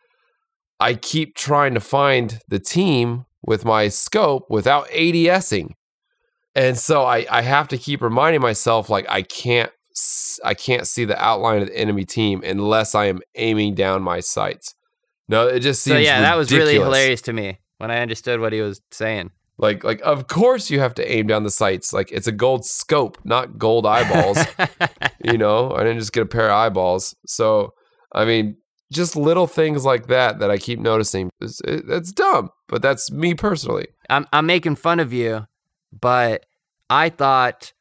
[0.78, 5.74] I keep trying to find the team with my scope without ADSing,
[6.54, 9.70] and so I I have to keep reminding myself like I can't
[10.44, 14.20] I can't see the outline of the enemy team unless I am aiming down my
[14.20, 14.74] sights.
[15.28, 18.40] No, it just seems so yeah, that was really hilarious to me when I understood
[18.40, 19.30] what he was saying.
[19.60, 21.92] Like, like, of course you have to aim down the sights.
[21.92, 24.38] Like, it's a gold scope, not gold eyeballs.
[25.24, 27.14] you know, I didn't just get a pair of eyeballs.
[27.26, 27.74] So,
[28.12, 28.56] I mean,
[28.90, 31.30] just little things like that that I keep noticing.
[31.40, 33.88] It's, it, it's dumb, but that's me personally.
[34.08, 35.46] I'm I'm making fun of you,
[35.92, 36.46] but
[36.88, 37.72] I thought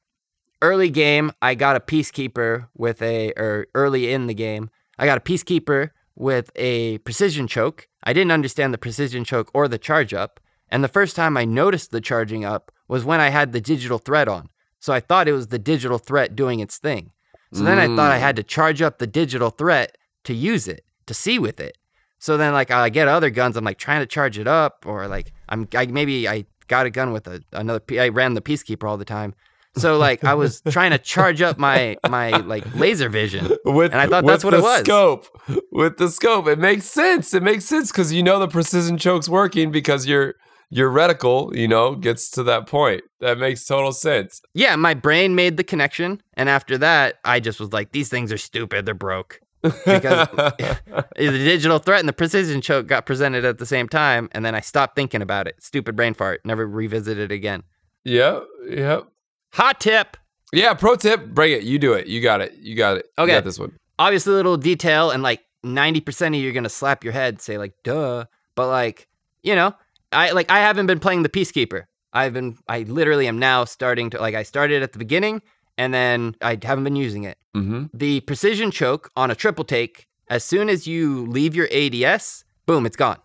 [0.61, 5.17] early game I got a peacekeeper with a or early in the game I got
[5.17, 7.87] a peacekeeper with a precision choke.
[8.03, 11.45] I didn't understand the precision choke or the charge up, and the first time I
[11.45, 14.49] noticed the charging up was when I had the digital threat on.
[14.79, 17.11] So I thought it was the digital threat doing its thing.
[17.51, 20.85] So then I thought I had to charge up the digital threat to use it,
[21.07, 21.77] to see with it.
[22.19, 25.07] So then like I get other guns, I'm like trying to charge it up, or
[25.07, 27.81] like I'm I, maybe I got a gun with a, another.
[27.91, 29.33] I ran the peacekeeper all the time,
[29.77, 33.49] so like I was trying to charge up my my like laser vision.
[33.65, 34.79] With, And I thought that's what it was.
[34.79, 37.33] With the scope with the scope, it makes sense.
[37.33, 40.35] It makes sense because you know the precision choke's working because your
[40.69, 43.03] your reticle, you know, gets to that point.
[43.19, 44.41] That makes total sense.
[44.53, 48.31] Yeah, my brain made the connection, and after that, I just was like, these things
[48.31, 48.85] are stupid.
[48.85, 49.41] They're broke.
[49.61, 54.45] Because the digital threat and the precision choke got presented at the same time, and
[54.45, 55.55] then I stopped thinking about it.
[55.61, 56.41] Stupid brain fart.
[56.45, 57.63] Never revisited it again.
[58.05, 59.07] Yep, yep.
[59.53, 60.15] Hot tip.
[60.53, 61.63] Yeah, pro tip, bring it.
[61.63, 62.07] You do it.
[62.07, 62.53] You got it.
[62.59, 63.05] You got it.
[63.17, 63.33] You Okay.
[63.33, 63.73] got this one.
[63.99, 67.57] obviously a little detail and like 90% of you are gonna slap your head say
[67.57, 68.23] like duh
[68.55, 69.09] but like
[69.43, 69.73] you know
[70.11, 71.83] i like i haven't been playing the peacekeeper.
[72.13, 75.41] I've been i literally am now starting to like i started at the beginning
[75.77, 77.37] and then i haven't been using it.
[77.55, 77.85] Mm-hmm.
[77.93, 82.85] the precision choke on a triple take as soon as you leave your ads boom
[82.85, 83.17] it's gone.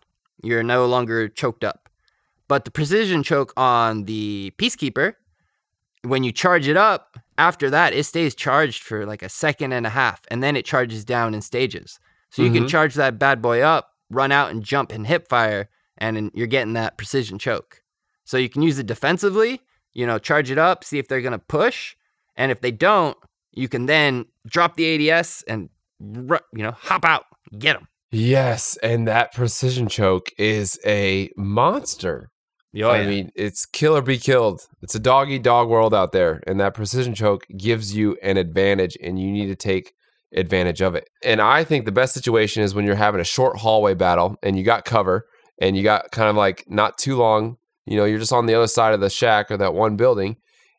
[0.42, 1.88] You're no longer choked up.
[2.49, 5.14] But the precision choke on the peacekeeper
[6.03, 9.87] when you charge it up after that it stays charged for like a second and
[9.87, 11.99] a half and then it charges down in stages.
[12.31, 12.68] So you can Mhm.
[12.68, 16.74] charge that bad boy up run out and jump and hip fire and you're getting
[16.74, 17.83] that precision choke
[18.24, 19.61] so you can use it defensively
[19.92, 21.96] you know charge it up see if they're going to push
[22.37, 23.16] and if they don't
[23.52, 25.68] you can then drop the ads and
[26.00, 27.24] you know hop out
[27.59, 32.30] get them Yes, and that precision choke is a monster.
[32.80, 34.61] Oh, I mean, it's kill or be killed.
[34.83, 38.37] It's a dog eat dog world out there, and that precision choke gives you an
[38.37, 39.94] advantage, and you need to take
[40.33, 41.09] advantage of it.
[41.24, 44.57] And I think the best situation is when you're having a short hallway battle and
[44.57, 45.26] you got cover,
[45.58, 47.56] and you got kind of like not too long.
[47.86, 50.36] You know, you're just on the other side of the shack or that one building.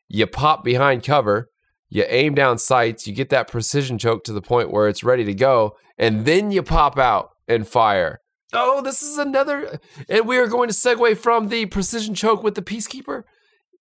[0.08, 1.50] You pop behind cover,
[1.88, 5.24] you aim down sights, you get that precision choke to the point where it's ready
[5.24, 8.20] to go, and then you pop out and fire.
[8.52, 9.80] Oh, this is another.
[10.08, 13.24] And we are going to segue from the precision choke with the Peacekeeper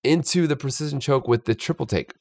[0.03, 2.13] into the precision choke with the triple take.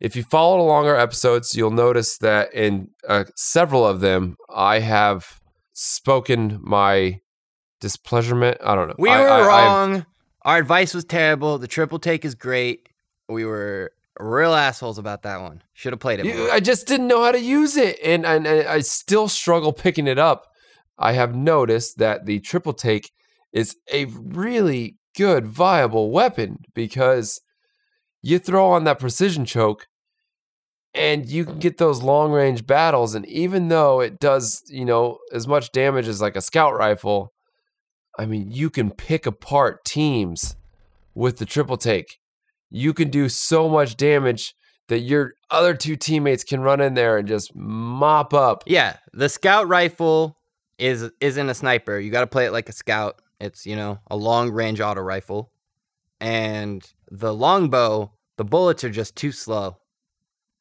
[0.00, 4.80] If you followed along our episodes, you'll notice that in uh, several of them, I
[4.80, 5.40] have
[5.72, 7.20] spoken my
[7.82, 8.56] displeasurement.
[8.64, 8.94] I don't know.
[8.98, 10.06] we I- were I- I've- wrong
[10.44, 12.88] our advice was terrible the triple take is great
[13.28, 16.50] we were real assholes about that one should have played it You-.
[16.50, 20.06] I just didn't know how to use it, and, and, and I still struggle picking
[20.06, 20.46] it up.
[20.98, 23.10] I have noticed that the triple take
[23.52, 27.40] is a really good, viable weapon because
[28.22, 29.86] you throw on that precision choke,
[30.94, 33.14] and you can get those long range battles.
[33.14, 37.32] And even though it does, you know, as much damage as like a scout rifle,
[38.18, 40.56] I mean, you can pick apart teams
[41.14, 42.18] with the triple take.
[42.70, 44.54] You can do so much damage
[44.88, 48.64] that your other two teammates can run in there and just mop up.
[48.66, 50.36] Yeah, the scout rifle
[50.78, 51.98] is isn't a sniper.
[51.98, 53.20] You got to play it like a scout.
[53.40, 55.50] It's you know a long range auto rifle,
[56.20, 59.76] and the longbow, the bullets are just too slow.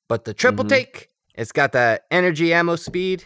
[0.07, 0.69] But the triple Mhm.
[0.69, 3.25] take, it's got that energy ammo speed.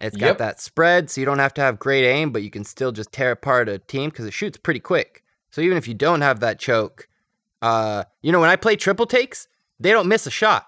[0.00, 0.38] It's got Yep.
[0.38, 3.12] that spread, so you don't have to have great aim, but you can still just
[3.12, 5.22] tear apart a team because it shoots pretty quick.
[5.50, 7.08] So even if you don't have that choke,
[7.62, 9.48] uh, you know when I play triple takes,
[9.80, 10.66] they don't miss a shot.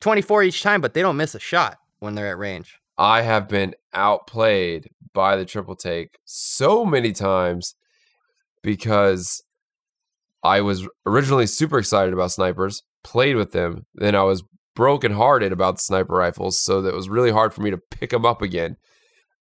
[0.00, 2.78] Twenty four each time, but they don't miss a shot when they're at range.
[2.96, 7.74] I have been outplayed by the triple take so many times
[8.62, 9.42] because
[10.42, 14.42] I was originally super excited about snipers, played with them, then I was
[14.74, 18.10] brokenhearted about the sniper rifles, so that it was really hard for me to pick
[18.10, 18.76] them up again.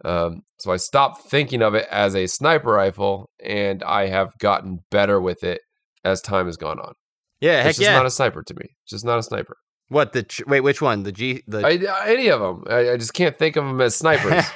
[0.04, 4.80] Um, so I stopped thinking of it as a sniper rifle, and I have gotten
[4.90, 5.62] better with it
[6.04, 6.94] as time has gone on.
[7.40, 7.98] Yeah, heck it's just yeah.
[7.98, 8.66] not a sniper to me.
[8.84, 9.58] It's Just not a sniper.
[9.90, 10.62] what the ch- wait?
[10.62, 11.04] Which one?
[11.04, 11.66] The G the.
[11.66, 12.64] I, any of them.
[12.70, 14.46] I, I just can't think of them as snipers.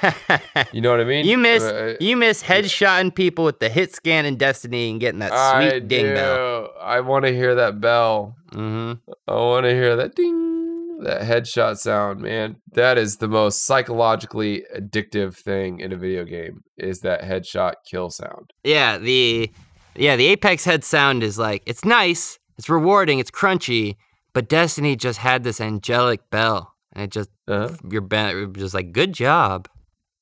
[0.72, 1.26] You know what I mean?
[1.26, 5.18] you miss Uh, you miss headshotting people with the hit scan in Destiny and getting
[5.20, 6.14] that sweet I ding do.
[6.14, 6.70] bell.
[6.80, 8.36] I want to hear that bell.
[8.52, 9.10] Mm-hmm.
[9.28, 10.55] I want to hear that ding,
[11.02, 12.56] that headshot sound, man.
[12.72, 18.10] That is the most psychologically addictive thing in a video game is that headshot kill
[18.10, 18.52] sound.
[18.64, 19.50] Yeah, the
[19.94, 23.96] yeah the Apex head sound is like it's nice, it's rewarding, it's crunchy,
[24.32, 27.76] but Destiny just had this angelic bell, and it just Uh-huh.
[27.90, 29.68] you're ba- just like good job,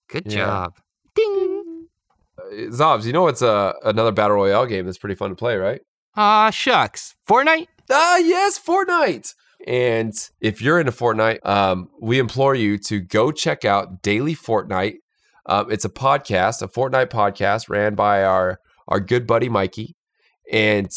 [0.09, 0.39] good Yeah.
[0.39, 0.75] job,
[1.15, 1.87] ding.
[2.39, 5.57] Uh, Xobbes, you know it's uh, another battle royale game that's pretty fun to play,
[5.57, 5.81] right?
[6.17, 7.69] Ah shucks, Fortnite.
[7.91, 9.35] Ah, yes, Fortnite.
[9.66, 14.96] And if you're into Fortnite, um, we implore you to go check out Daily Fortnite.
[15.46, 19.96] Um, it's a podcast, a Fortnite podcast ran by our our good buddy Mikey,
[20.53, 20.90] and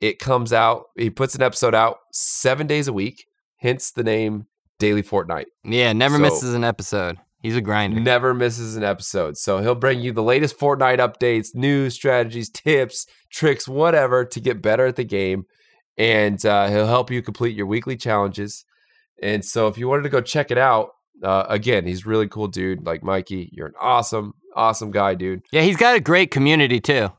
[0.00, 0.84] it comes out.
[0.96, 3.24] He puts an episode out seven days a week.
[3.58, 4.46] Hence the name
[4.78, 5.46] Daily Fortnite.
[5.64, 7.18] Yeah, never So- misses an episode.
[7.40, 8.00] He's a grinder.
[8.00, 9.36] Never misses an episode.
[9.36, 14.60] So he'll bring you the latest Fortnite updates, news, strategies, tips, tricks, whatever to get
[14.60, 15.44] better at the game.
[15.98, 18.64] And uh, he'll help you complete your weekly challenges.
[19.20, 20.90] And so if you wanted to go check it out,
[21.22, 22.86] uh, again, he's really cool dude.
[22.86, 25.42] Like Mikey, you're an awesome, awesome guy, dude.
[25.50, 27.10] Yeah, he's got a great community too.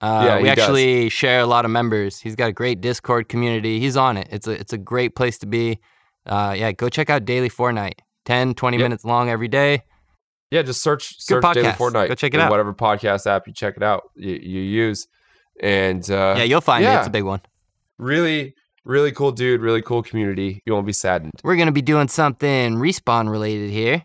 [0.00, 0.58] Uh, Yeah, we he does.
[0.64, 2.20] actually share a lot of members.
[2.20, 3.80] He's got a great Discord community.
[3.80, 4.28] He's on it.
[4.30, 5.80] It's a it's a great place to be.
[6.24, 7.94] Uh, yeah, go check out Daily Fortnite.
[8.26, 8.84] 10, 20 Yep.
[8.84, 9.82] minutes long every day.
[10.52, 11.68] Yeah, just search Good search Daily.
[11.72, 12.08] Fortnite.
[12.08, 12.50] Go check it out.
[12.50, 15.08] Whatever podcast app you check it out, you, you use.
[15.60, 16.88] And uh, yeah, you'll find it.
[16.88, 17.40] It's a big one.
[18.00, 20.62] Really, really cool dude, really cool community.
[20.66, 21.32] You won't be saddened.
[21.44, 24.04] We're gonna be doing something respawn related here.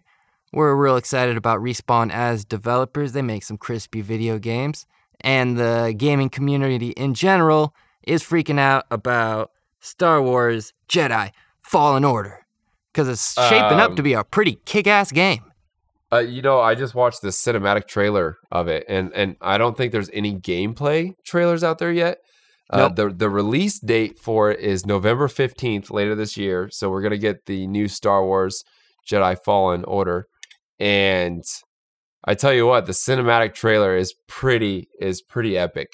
[0.53, 3.12] We're real excited about Respawn as developers.
[3.12, 4.86] They make some crispy video games,
[5.21, 11.31] and the gaming community in general is freaking out about Star Wars Jedi
[11.62, 12.45] Fallen Order
[12.93, 15.43] because it's shaping up Um, to be a pretty kick-ass game.
[16.13, 19.75] Uh, you know, I just watched the cinematic trailer of it, and and I don't
[19.75, 22.19] think there's any gameplay trailers out there yet.
[22.69, 26.69] Uh, the the release date for it is November fifteenth, later this year.
[26.71, 28.63] So we're gonna get the new Star Wars
[29.08, 30.28] Jedi Fallen Order,
[30.80, 31.43] and
[32.25, 35.89] I tell you what, the cinematic trailer is pretty is pretty epic.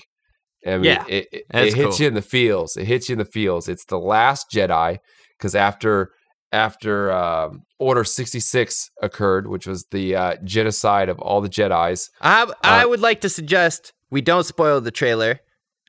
[0.66, 2.02] I mean, Yeah, it, it, it hits cool.
[2.04, 2.78] you in the feels.
[2.78, 3.68] It hits you in the feels.
[3.68, 5.00] It's the last Jedi
[5.38, 6.12] because after
[6.54, 12.10] after um, Order sixty six occurred, which was the uh, genocide of all the Jedi's.
[12.22, 15.40] I I Uh, would like to suggest we don't spoil the trailer.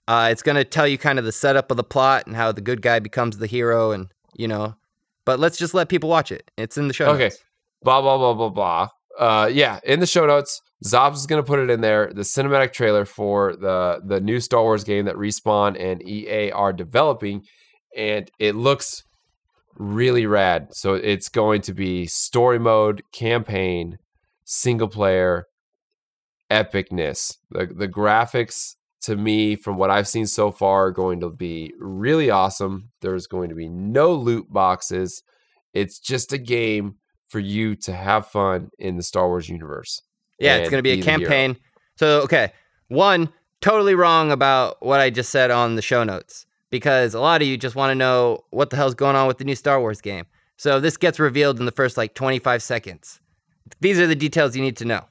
[0.09, 2.61] Uh, it's gonna tell you kind of the setup of the plot and how the
[2.61, 4.75] good guy becomes the hero, and you know.
[5.25, 6.51] But let's just let people watch it.
[6.57, 7.07] It's in the show.
[7.07, 7.25] Okay.
[7.25, 7.39] notes.
[7.83, 8.89] Blah blah blah blah blah.
[9.19, 12.11] Uh, yeah, in the show notes, Xobbes is gonna put it in there.
[12.13, 16.73] The cinematic trailer for the the new Star Wars game that Respawn and EA are
[16.73, 17.43] developing,
[17.97, 19.05] and it looks
[19.77, 20.69] really rad.
[20.73, 23.99] So it's going to be story mode, campaign,
[24.45, 25.47] single player,
[26.51, 27.37] epicness.
[27.51, 31.73] The the graphics to me, from what I've seen so far, are going to be
[31.79, 32.91] really awesome.
[33.01, 35.23] There's going to be no loot boxes.
[35.75, 36.97] It's just a game
[37.29, 40.03] for you to have fun in the Star Wars universe.
[40.39, 41.19] Yeah, it's be a be the hero.
[41.19, 41.57] campaign.
[41.97, 42.53] So okay,
[42.89, 43.29] one
[43.61, 47.49] totally wrong about what I just said on the show notes because a lot of
[47.49, 50.01] you just want to know what the hell's going on with the new Star Wars
[50.01, 50.27] game.
[50.57, 53.21] So this gets revealed in the first like 25 seconds.
[53.81, 55.05] These are the details you need to know.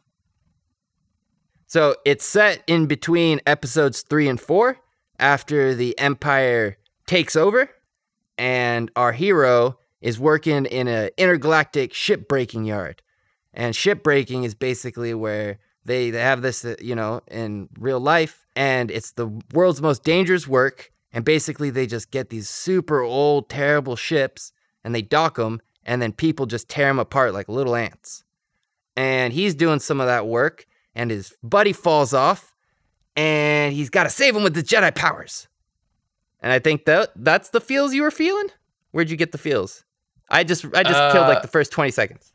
[1.72, 4.78] So it's set in between episodes three and four
[5.18, 6.76] after the Empire
[7.08, 7.70] takes over,
[8.38, 13.02] and our hero is working in an intergalactic ship breaking yard.
[13.54, 18.02] And ship breaking is basically where they, they have this, uh, you know, in real
[18.02, 20.92] life, and it's the world's most dangerous work.
[21.14, 24.52] And basically, they just get these super old, terrible ships
[24.84, 28.26] and they dock them, and then people just tear them apart like little ants.
[28.98, 30.66] and he's doing some of that work,
[30.96, 32.54] and his buddy falls off,
[33.16, 35.48] and he's got to save him with his Jedi powers.
[36.42, 38.48] And I think that that's the feels you were feeling.
[38.92, 39.84] Where'd you get the feels?
[40.30, 42.32] I just I just killed like Uh, the first twenty seconds.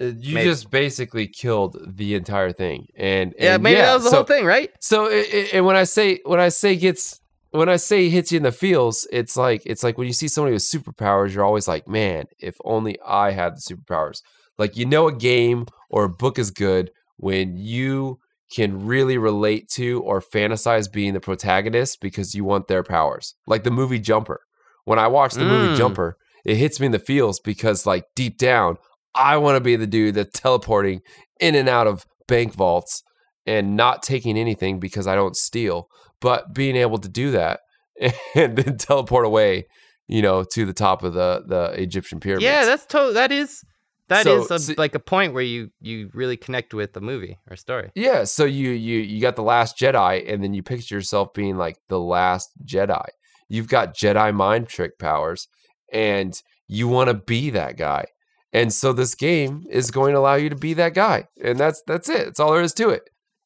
[0.00, 0.48] Uh, You Maybe.
[0.50, 4.24] just basically killed the entire thing, and, Yeah, and maybe that was the so, whole
[4.24, 4.70] thing, right?
[4.80, 7.20] So, i i and when I say when I say gets
[7.50, 10.28] when I say hits you in the feels, it's like it's like when you see
[10.28, 14.22] somebody with superpowers, you're always like, man, if only I had the superpowers.
[14.58, 18.18] Like you know, a game or a book is good when you
[18.54, 23.34] can really relate to or fantasize being the protagonist because you want their powers.
[23.46, 24.40] Like the movie Jumper.
[24.84, 25.48] When I watch the Mm.
[25.48, 28.76] movie Jumper, it hits me in the feels because like deep down,
[29.14, 31.00] I want to be the dude that's teleporting
[31.38, 33.02] in and out of bank vaults
[33.46, 35.86] and not taking anything because I don't steal,
[36.20, 37.60] but being able to do that
[38.34, 39.66] and then teleport away,
[40.08, 42.44] you know, to the top of the the Egyptian pyramids.
[42.44, 43.62] Yeah, that's to- that is
[44.10, 47.00] that So- is a, so- like a point where you you really connect with the
[47.00, 47.90] movie or story.
[47.94, 48.24] yeah.
[48.24, 51.78] So you you you got the last Jedi, and then you picture yourself being like
[51.88, 53.06] the last Jedi.
[53.48, 55.48] You've got Jedi mind trick powers,
[55.92, 58.04] and you want to be that guy.
[58.52, 61.82] And so this game is going to allow you to be that guy, and that's
[61.86, 62.26] that's it.
[62.26, 63.02] That's all there is to it.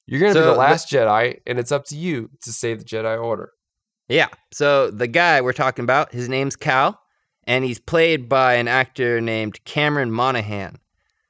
[0.07, 2.53] You're going to be So the the- last Jedi, and it's up to you to
[2.53, 3.51] save the Jedi Order.
[4.09, 4.29] Yeah.
[4.53, 7.01] So the guy we're talking about, his name's Cal,
[7.47, 10.79] and he's played by an actor named Cameron Monaghan,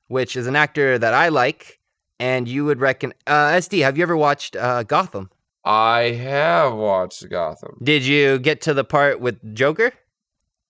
[0.08, 1.80] which is an actor that I like,
[2.18, 3.12] and you would reckon.
[3.26, 5.30] Uh, Essdii, have you ever watched uh, Gotham?
[5.64, 7.78] I have watched Gotham.
[7.82, 9.92] Did you get to the part with Joker?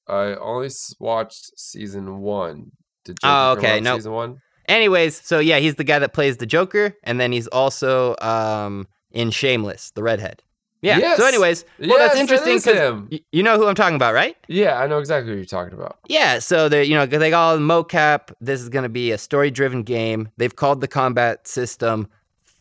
[0.06, 2.72] I only watched season one.
[3.04, 3.98] Did Oh, Joker come okay, nope.
[3.98, 4.38] Season one.
[4.68, 8.86] Anyways, so yeah, he's the guy that plays the Joker, and then he's also um,
[9.10, 10.42] in Shameless, the redhead.
[10.84, 10.98] Yeah.
[10.98, 11.16] Yes.
[11.16, 14.36] So, anyways, well, that's interesting because y- you know who I'm talking about, right?
[14.48, 15.98] Yeah, I know exactly what you're talking about.
[16.08, 18.32] Yeah, so they you know they got all mocap.
[18.40, 20.28] This is going to be a story-driven game.
[20.36, 22.08] They've called the combat system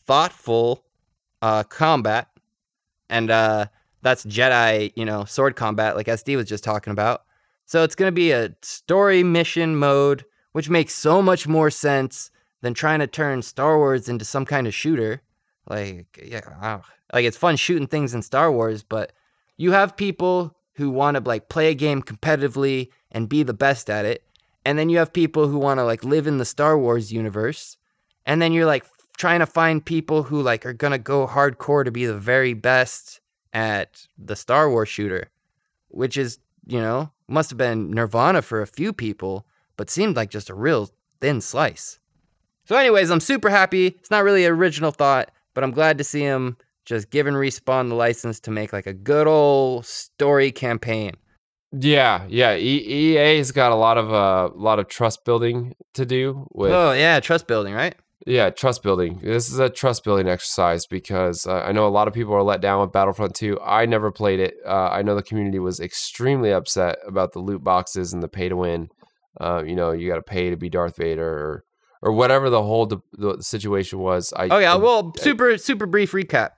[0.05, 0.83] thoughtful
[1.41, 2.29] uh, combat,
[3.09, 3.65] and uh,
[4.01, 7.23] that's Jedi, you know, sword combat, like Essdii was just talking about.
[7.65, 12.29] So it's going to be a story mission mode, which makes so much more sense
[12.61, 15.21] than trying to turn Star Wars into some kind of shooter.
[15.69, 16.81] Like, yeah, wow.
[17.13, 19.13] like it's fun shooting things in Star Wars, but
[19.57, 23.89] you have people who want to like play a game competitively and be the best
[23.89, 24.23] at it,
[24.65, 27.77] and then you have people who want to like live in the Star Wars universe,
[28.25, 28.85] and then you're like
[29.17, 33.21] trying to find people who like are gonna go hardcore to be the very best
[33.53, 35.29] at the Star Wars shooter,
[35.89, 39.45] which is you know must have been Nirvana for a few people,
[39.77, 40.89] but seemed like just a real
[41.21, 41.99] thin slice.
[42.65, 43.87] So, anyways, I'm super happy.
[43.87, 47.89] It's not really an original thought, but I'm glad to see him just giving Respawn
[47.89, 51.11] the license to make like a good old story campaign.
[51.71, 52.55] Yeah, yeah.
[52.55, 56.71] E- EA's got a lot of uh, lot of trust building to do with.
[56.71, 57.95] oh yeah, trust building, right?
[58.25, 59.19] Yeah, trust building.
[59.21, 62.43] This is a trust building exercise because uh, I know a lot of people are
[62.43, 63.59] let down with Battlefront 2.
[63.61, 64.55] I never played it.
[64.65, 68.47] Uh, I know the community was extremely upset about the loot boxes and the pay
[68.47, 68.87] to win.
[69.41, 71.63] Uh, you know, you got to pay to be Darth Vader or
[72.03, 74.33] or whatever the whole de- the situation was.
[74.35, 76.51] I Oh yeah, I- well, super super brief recap.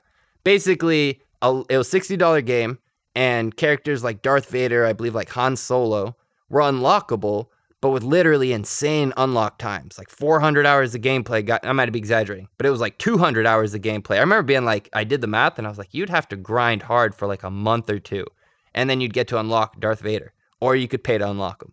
[0.43, 2.79] Basically, a, it was sixty dollar game,
[3.15, 6.15] and characters like Darth Vader, I believe, like Han Solo,
[6.49, 7.47] were unlockable,
[7.79, 11.45] but with literally insane unlock times, like four hundred hours of gameplay.
[11.45, 14.17] Got I might be exaggerating, but it was like two hundred hours of gameplay.
[14.17, 16.35] I remember being like, I did the math, and I was like, you'd have to
[16.35, 18.25] grind hard for like a month or two,
[18.73, 21.71] and then you'd get to unlock Darth Vader, or you could pay to unlock him.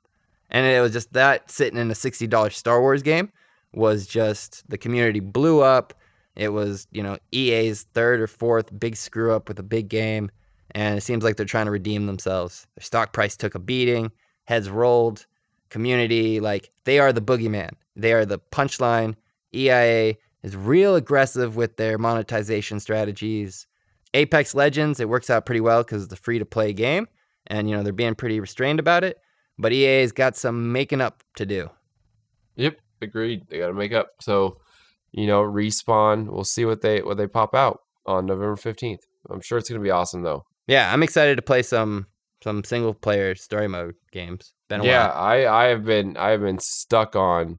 [0.50, 3.32] And it was just that sitting in a sixty dollar Star Wars game
[3.72, 5.94] was just the community blew up.
[6.36, 10.30] It was, you know, EA's third or fourth big screw up with a big game,
[10.70, 12.66] and it seems like they're trying to redeem themselves.
[12.76, 14.10] Their stock price took a beating,
[14.44, 15.26] heads rolled,
[15.68, 17.70] community, like they are the boogeyman.
[17.96, 19.14] They are the punchline.
[19.52, 23.66] EA is real aggressive with their monetization strategies.
[24.14, 27.08] Apex Legends, it works out pretty well because it's a free to play game,
[27.46, 29.18] and you know, they're being pretty restrained about it.
[29.58, 31.70] But EA's got some making up to do.
[32.56, 33.42] Yep, agreed.
[33.48, 34.09] They got to make up.
[34.20, 34.59] So,
[35.12, 36.28] you know, respawn.
[36.28, 39.05] We'll see what they what they pop out on November fifteenth.
[39.30, 40.44] I'm sure it's gonna be awesome though.
[40.66, 42.07] Yeah, I'm excited to play some
[42.42, 44.53] some single player story mode games.
[44.68, 45.24] Been a yeah, while.
[45.24, 47.59] I I have been I have been stuck on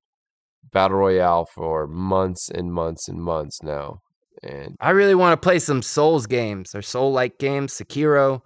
[0.72, 4.02] battle royale for months and months and months now,
[4.42, 8.42] and I really want to play some Souls games or Soul like games, Sekiro.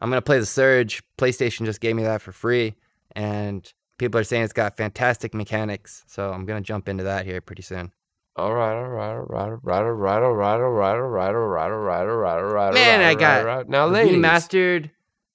[0.00, 1.02] I'm gonna play the Surge.
[1.18, 2.74] PlayStation just gave me that for free,
[3.14, 6.04] and people are saying it's got fantastic mechanics.
[6.06, 7.92] So I'm gonna jump into that here pretty soon.
[8.36, 11.00] all right, all right, all right, all right, all right, all right, all right, all
[11.00, 12.74] right, all right, all right, all right, all right.
[12.74, 14.16] Man, I got now, ladies.
[14.16, 14.90] Remastered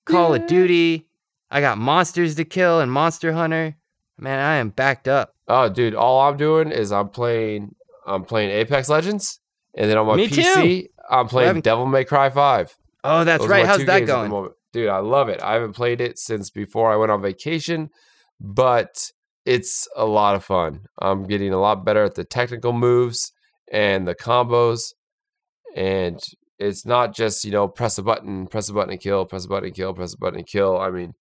[0.06, 1.08] Call of Duty.
[1.50, 3.76] I got Monsters to Kill and Monster Hunter.
[4.18, 5.34] Man, I am backed up.
[5.48, 9.40] Oh, dude, all I'm doing is I'm playing I'm playing Apex Legends,
[9.74, 12.78] and then on my Me PC, I'm playing Devil May Cry 5.
[13.04, 13.66] Oh, that's Those right.
[13.66, 14.50] How's that games at the going?
[14.74, 15.42] Dude, I love it.
[15.42, 17.90] I haven't played it since before I went on vacation,
[18.42, 19.12] but
[19.46, 20.86] it's a lot of fun.
[21.00, 23.32] I'm getting a lot better at the technical moves
[23.72, 24.94] and the combos.
[25.76, 26.20] And
[26.58, 29.48] it's not just, you know, press a button, press a button and kill, press a
[29.48, 30.80] button and kill, press a button and kill.
[30.80, 31.14] I mean,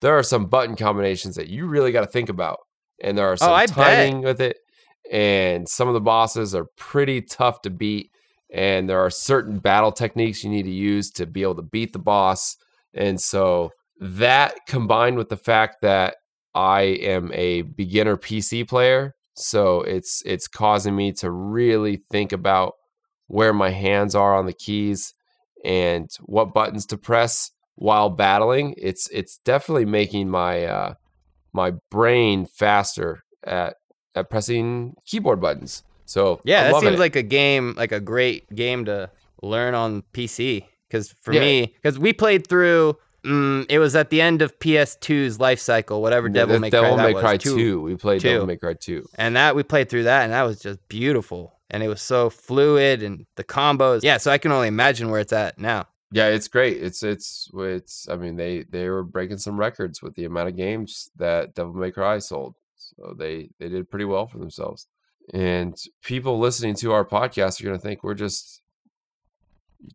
[0.00, 2.58] there are some button combinations that you really got to think about.
[3.02, 3.74] And there are oh, some Oh, I bet.
[3.74, 4.58] timing with it.
[5.10, 8.10] And some of the bosses are pretty tough to beat.
[8.52, 11.92] And there are certain battle techniques you need to use to be able to beat
[11.92, 12.56] the boss.
[12.94, 13.70] And so
[14.00, 16.16] that combined with the fact that
[16.58, 22.74] I am a beginner PC player, so it's it's causing me to really think about
[23.28, 25.14] where my hands are on the keys
[25.64, 28.74] and what buttons to press while battling.
[28.76, 30.94] It's it's definitely making my uh,
[31.52, 33.76] my brain faster at
[34.16, 35.84] at pressing keyboard buttons.
[36.06, 36.98] So Yeah, I'm that seems it.
[36.98, 39.10] like a game, like a great game to
[39.42, 40.64] learn on PC.
[40.88, 41.40] Because for Yeah.
[41.40, 46.02] me, because we played through, mm, it was at the end of PS2's life cycle,
[46.02, 47.22] whatever Devil that's May Devil Cry May that was.
[47.22, 47.56] Cry two.
[47.56, 47.80] 2.
[47.80, 48.28] We played Two.
[48.28, 49.06] Devil May Cry 2.
[49.14, 51.54] And that we played through that, and that was just beautiful.
[51.70, 54.02] And it was so fluid, and the combos.
[54.02, 55.86] Yeah, so I can only imagine where it's at now.
[56.10, 56.82] Yeah, it's great.
[56.82, 58.08] It's it's it's.
[58.08, 61.74] I mean, they they were breaking some records with the amount of games that Devil
[61.74, 62.54] May Cry sold.
[62.76, 64.86] So they they did pretty well for themselves.
[65.34, 68.62] And people listening to our podcast are going to think we're just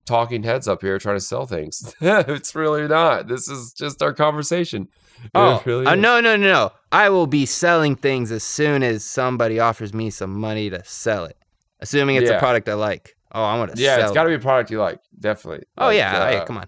[0.05, 1.93] talking heads up here trying to sell things.
[2.01, 3.27] it's really not.
[3.27, 4.87] This is just our conversation.
[5.35, 6.71] Oh, really uh, no, no, no, no.
[6.91, 11.25] I will be selling things as soon as somebody offers me some money to sell
[11.25, 11.37] it,
[11.79, 12.37] assuming it's Yeah.
[12.37, 13.15] a product I like.
[13.31, 14.99] Oh, I want to Yeah, it's got to be a product you like.
[15.19, 15.65] Definitely.
[15.77, 16.29] Oh, Like, yeah.
[16.29, 16.67] hey, uh, come on.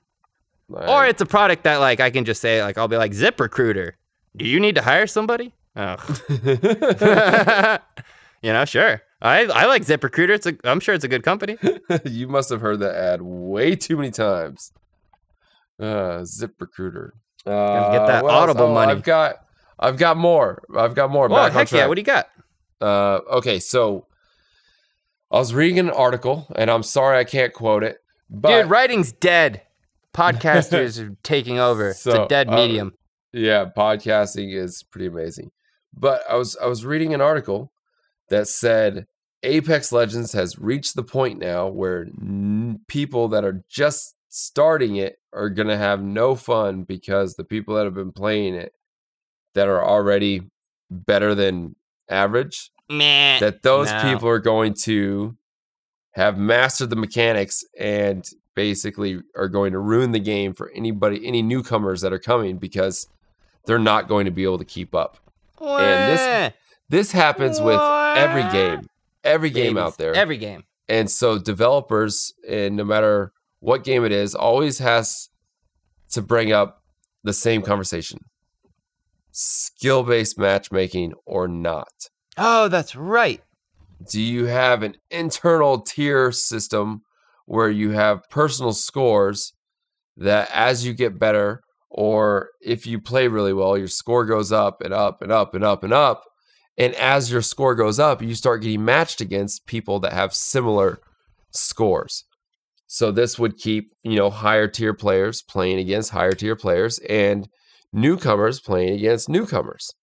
[0.69, 3.11] like- Or it's a product that like I can just say like I'll be like
[3.11, 3.91] ZipRecruiter,
[4.37, 5.53] Do you need to hire somebody?
[5.75, 5.97] Oh.
[8.41, 9.01] you know, sure.
[9.25, 10.29] I I like ZipRecruiter.
[10.29, 11.57] It's a I'm sure it's a good company.
[12.05, 14.71] you must have heard that ad way too many times.
[15.79, 17.11] Uh, ZipRecruiter.
[17.45, 18.23] Uh, get that?
[18.23, 18.91] Audible Oh, money.
[18.91, 19.35] I've got,
[19.79, 20.63] I've got more.
[20.75, 21.27] I've got more.
[21.31, 21.87] Oh, heck yeah.
[21.87, 22.27] What do you got?
[22.79, 24.05] Uh, okay, so
[25.31, 27.97] I was reading an article, and I'm sorry I can't quote it,
[28.29, 29.61] but Dude, writing's dead.
[30.15, 31.89] Podcasters are taking over.
[31.89, 32.93] it's a dead uh, medium.
[33.33, 35.51] yeah, podcasting is pretty amazing.
[35.93, 37.71] But I was I was reading an article
[38.29, 39.07] that said
[39.45, 45.17] Apex Legends has reached the point now where n- people that are just starting it
[45.33, 48.73] are going to have no fun because the people that have been playing it
[49.53, 50.41] that are already
[50.91, 51.75] better than
[52.09, 53.39] average Meh.
[53.39, 54.01] that those No.
[54.01, 55.35] people are going to
[56.13, 58.25] have mastered the mechanics and
[58.55, 63.07] basically are going to ruin the game for anybody any newcomers that are coming because
[63.65, 65.17] they're not going to be able to keep up.
[65.61, 66.53] and this-
[66.87, 67.79] This happens with
[68.15, 68.87] every game,
[69.25, 69.87] every game Babies.
[69.87, 70.13] out there.
[70.13, 70.63] Every game.
[70.87, 75.29] and so developers, and no matter what game it is, always has
[76.11, 76.81] to bring up
[77.23, 78.19] the same conversation.
[79.31, 82.09] Skill-based matchmaking or not.
[82.37, 83.41] Oh, that's right.
[84.09, 87.01] do you have an internal tier system
[87.45, 89.53] where you have personal scores
[90.17, 94.81] that as you get better or if you play really well your score goes up
[94.81, 96.23] and up and up and up and up
[96.77, 100.99] and as your score goes up you start getting matched against people that have similar
[101.51, 102.25] scores
[102.87, 107.47] so this would keep you know higher tier players playing against higher tier players and
[107.93, 109.93] newcomers playing against newcomers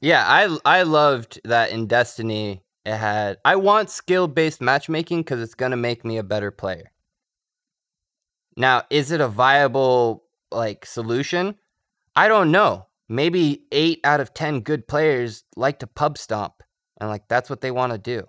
[0.00, 5.54] Yeah, I I loved that in Destiny it had I want skill-based matchmaking cuz it's
[5.54, 6.92] going to make me a better player.
[8.56, 11.56] Now, is it a viable like solution?
[12.14, 12.86] I don't know.
[13.08, 16.62] Maybe 8 out of 10 good players like to pub stomp
[16.98, 18.26] and like that's what they want to do.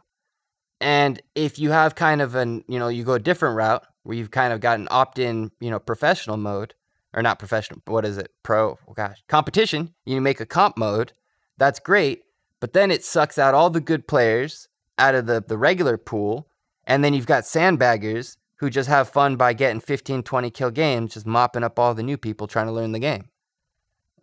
[0.81, 4.17] And if you have kind of an, you know, you go a different route where
[4.17, 6.73] you've kind of got an opt-in, you know, professional mode
[7.13, 8.31] or not professional, what is it?
[8.43, 11.13] Pro, oh gosh, competition, you make a comp mode
[11.57, 12.23] that's great.
[12.59, 14.67] But then it sucks out all the good players
[14.97, 16.47] out of the, the regular pool.
[16.85, 21.13] And then you've got sandbaggers who just have fun by getting 15, 20 kill games,
[21.13, 23.29] just mopping up all the new people trying to learn the game.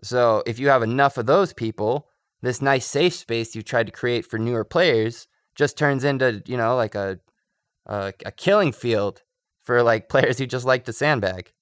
[0.03, 2.09] So if you have enough of those people,
[2.43, 6.57] this nice safe space you tried to create for newer players just turns into, you
[6.57, 7.21] know, like a,
[7.87, 9.23] a, a killing field
[9.63, 11.53] for like players who just like to sandbag.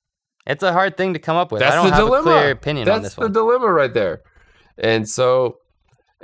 [0.46, 1.60] It's a hard thing to come up with.
[1.60, 2.30] That's I don't the have dilemma.
[2.30, 4.22] a clear opinion That's on this the dilemma right there.
[4.78, 5.58] And so,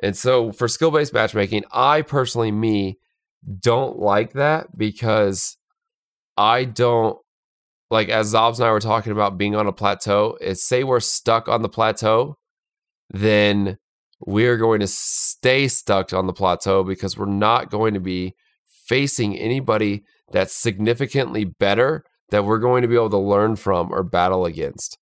[0.02, 2.98] and so for skill based matchmaking, I personally, me,
[3.60, 5.58] don't like that because
[6.36, 7.18] I don't
[7.90, 10.36] like as Xobbes and I were talking about being on a plateau.
[10.40, 12.36] Is say we're stuck on the plateau,
[13.10, 13.78] then
[14.26, 18.34] we are going to stay stuck on the plateau because we're not going to be
[18.86, 24.02] facing anybody that's significantly better that we're going to be able to learn from or
[24.02, 24.98] battle against.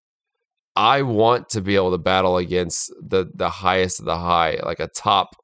[0.76, 4.80] I want to be able to battle against the the highest of the high, like
[4.80, 5.36] a top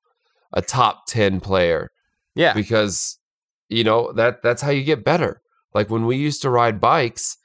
[0.53, 1.91] a top 10 player
[2.35, 2.53] Yeah.
[2.55, 3.19] because
[3.69, 5.41] you know that that's how you get better.
[5.75, 7.37] Like when we used to ride bikes,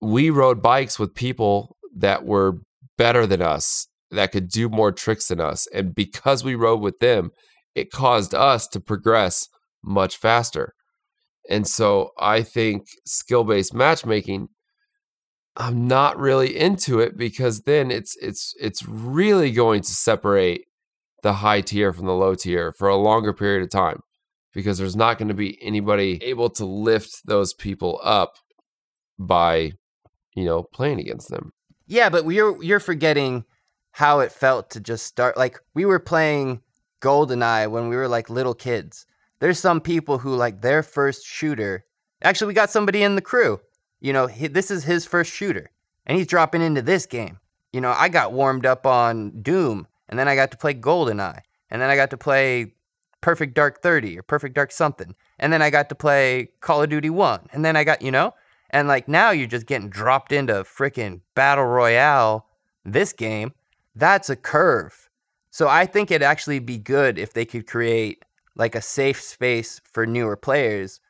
[0.00, 2.58] we rode bikes with people that were
[2.96, 6.98] better than us, that could do more tricks than us, and because we rode with
[6.98, 7.30] them,
[7.74, 9.48] it caused us to progress
[9.82, 10.74] much faster.
[11.48, 14.48] And so I think skill-based matchmaking
[15.56, 20.64] I'm not really into it because then it's it's it's really going to separate
[21.22, 24.00] the high tier from the low tier for a longer period of time
[24.52, 28.36] because there's not going to be anybody able to lift those people up
[29.18, 29.72] by
[30.34, 31.52] you know playing against them.
[31.86, 33.44] Yeah, but you're you're forgetting
[33.92, 35.36] how it felt to just start.
[35.36, 36.62] Like we were playing
[37.00, 39.06] GoldenEye when we were like little kids.
[39.40, 41.84] There's some people who like their first shooter.
[42.22, 43.60] Actually, we got somebody in the crew.
[44.00, 45.70] You know, he, this is his first shooter,
[46.06, 47.38] and he's dropping into this game.
[47.72, 51.40] You know, I got warmed up on Doom, and then I got to play GoldenEye,
[51.70, 52.74] and then I got to play
[53.22, 56.90] Perfect Dark 30 or Perfect Dark something, and then I got to play Call of
[56.90, 58.34] Duty 1, and then I got, you know,
[58.70, 62.46] and like now you're just getting dropped into freaking Battle Royale,
[62.84, 63.52] this game.
[63.94, 65.08] That's a curve.
[65.50, 68.24] So I think it'd actually be good if they could create
[68.56, 71.00] like a safe space for newer players.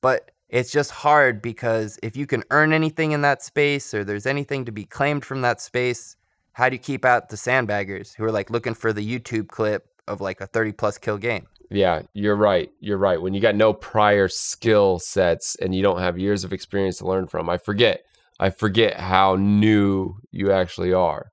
[0.00, 4.26] But it's just hard because if you can earn anything in that space or there's
[4.26, 6.16] anything to be claimed from that space,
[6.52, 9.88] how do you keep out the sandbaggers who are like looking for the YouTube clip
[10.08, 11.46] of like a 30 plus kill game?
[11.72, 12.70] Yeah, you're right.
[12.80, 13.20] You're right.
[13.20, 17.06] When you got no prior skill sets and you don't have years of experience to
[17.06, 18.02] learn from, I forget.
[18.38, 21.30] I forget how new you actually are.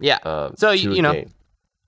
[0.00, 0.18] Yeah.
[0.22, 1.30] Um, So, you know, game.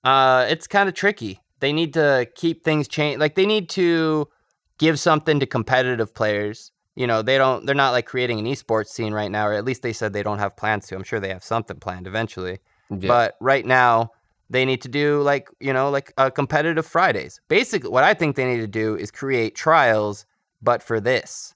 [0.03, 1.41] Uh, it's kind of tricky.
[1.61, 3.19] They need to keep things change.
[3.19, 4.29] Like they need to
[4.79, 6.73] give something to competitive players.
[6.97, 7.65] You know, they don't.
[7.65, 10.23] They're not like creating an esports scene right now, or at least they said they
[10.23, 10.97] don't have plans to.
[10.97, 12.59] I'm sure they have something planned eventually.
[12.91, 13.09] Yeah.
[13.09, 14.11] But right now,
[14.51, 17.41] they need to do like you know, like a competitive Fridays.
[17.49, 20.27] Basically, what I think they need to do is create trials,
[20.61, 21.55] but for this,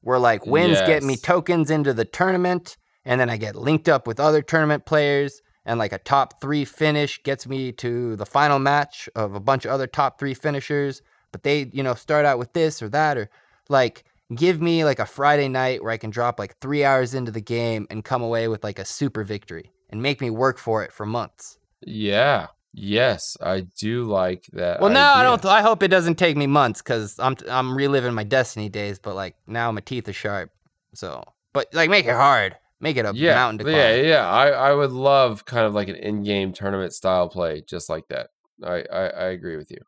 [0.00, 4.06] where like wins get me tokens into the tournament, and then I get linked up
[4.06, 8.58] with other tournament players, and like a top three finish gets me to the final
[8.58, 11.02] match of a bunch of other top three finishers.
[11.32, 13.28] But they, you know, start out with this or that, or
[13.68, 17.30] like give me like a Friday night where I can drop like three hours into
[17.30, 20.82] the game and come away with like a super victory and make me work for
[20.82, 21.58] it for months.
[21.82, 22.48] Yeah.
[22.78, 24.80] Yes, I do like that.
[24.80, 25.42] Well, now I don't.
[25.46, 28.98] I hope it doesn't take me months because I'm I'm reliving my Destiny days.
[28.98, 30.50] But like now my teeth are sharp.
[30.92, 31.24] So,
[31.54, 33.76] but like make it hard, make it a yeah, mountain to climb.
[33.76, 34.28] yeah, yeah.
[34.28, 38.28] I, I would love kind of like an in-game tournament style play, just like that.
[38.62, 39.80] I, I, I agree with you.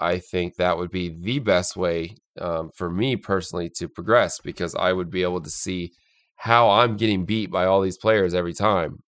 [0.00, 4.74] I think that would be the best way um, for me personally to progress because
[4.74, 5.92] I would be able to see
[6.36, 9.02] how I'm getting beat by all these players every time,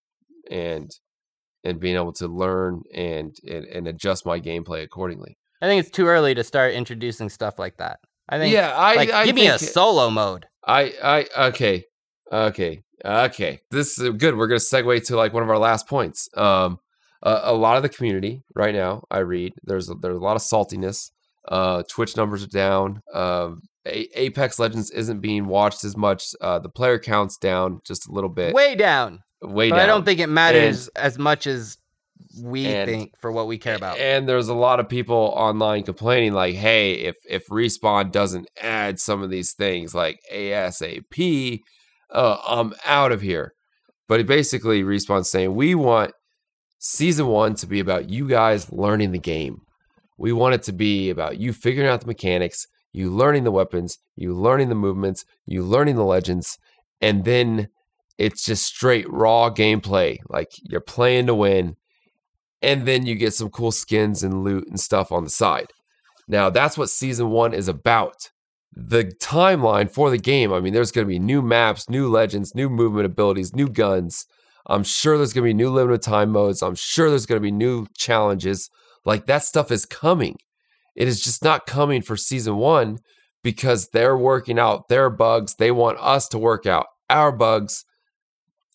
[0.49, 0.91] and
[1.67, 5.37] and being able to learn and and, and adjust my gameplay accordingly.
[5.61, 7.99] I think it's too early to start introducing stuff like that.
[8.29, 8.53] I think.
[8.53, 10.45] yeah, I, like, I give me a solo mode.
[10.65, 11.85] I I okay.
[12.31, 12.81] Okay.
[13.05, 13.59] Okay.
[13.71, 14.35] This is good.
[14.37, 16.27] We're going to segue to like one of our last points.
[16.35, 16.79] Um
[17.23, 20.35] a, a lot of the community right now I read there's a, there's a lot
[20.35, 21.09] of saltiness.
[21.47, 23.01] Uh Twitch numbers are down.
[23.13, 26.23] Um a- Apex Legends isn't being watched as much.
[26.41, 28.53] Uh the player counts down just a little bit.
[28.53, 29.21] Way down.
[29.41, 29.83] Way But down.
[29.83, 31.77] I don't think it matters as much as
[32.41, 33.97] we And- think for what we care about.
[33.99, 38.99] And there's a lot of people online complaining, like, "Hey, if if respawn doesn't add
[38.99, 41.61] some of these things, like ASAP,
[42.11, 43.53] uh, I'm out of here."
[44.07, 46.11] But it basically, respawn's saying we want
[46.79, 49.61] season one to be about you guys learning the game.
[50.17, 53.97] We want it to be about you figuring out the mechanics, you learning the weapons,
[54.15, 56.57] you learning the movements, you learning the legends,
[57.01, 57.67] and then
[58.17, 60.19] it's just straight raw gameplay.
[60.29, 61.75] Like you're playing to win
[62.61, 65.67] and then you get some cool skins and loot and stuff on the side.
[66.27, 68.31] Now, that's what season one is about.
[68.73, 72.53] The timeline for the game, I mean, there's going to be new maps, new legends,
[72.53, 74.25] new movement abilities, new guns.
[74.67, 76.61] I'm sure there's going to be new limited time modes.
[76.61, 78.69] I'm sure there's going to be new challenges.
[79.05, 80.35] Like that stuff is coming.
[80.95, 82.97] It is just not coming for season one
[83.43, 85.55] because they're working out their bugs.
[85.55, 87.85] They want us to work out our bugs,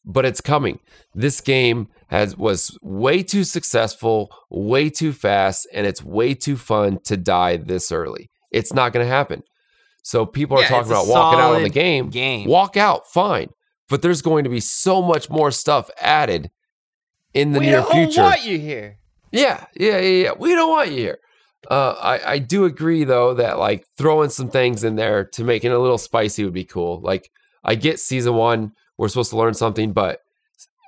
[0.05, 0.79] but it's coming.
[1.15, 6.99] This game has was way too successful, way too fast, and it's way too fun
[7.05, 8.31] to die this early.
[8.51, 9.43] It's not going to happen.
[10.03, 12.11] So people are Yeah, talking about walking out on the game.
[12.11, 12.49] game.
[12.49, 13.49] Walk out, fine.
[13.89, 16.51] But there's going to be so much more stuff added
[17.35, 17.95] in the near future.
[17.95, 18.23] we near don't future.
[18.23, 18.99] want you here.
[19.31, 20.33] Yeah, yeah, yeah, yeah.
[20.39, 21.19] We don't want you here.
[21.71, 25.65] Uh, I, I do agree though that like throwing some things in there to make
[25.65, 27.01] it a little spicy would be cool.
[27.01, 27.31] Like
[27.65, 28.73] I get season one,
[29.03, 30.21] we're supposed to learn something, but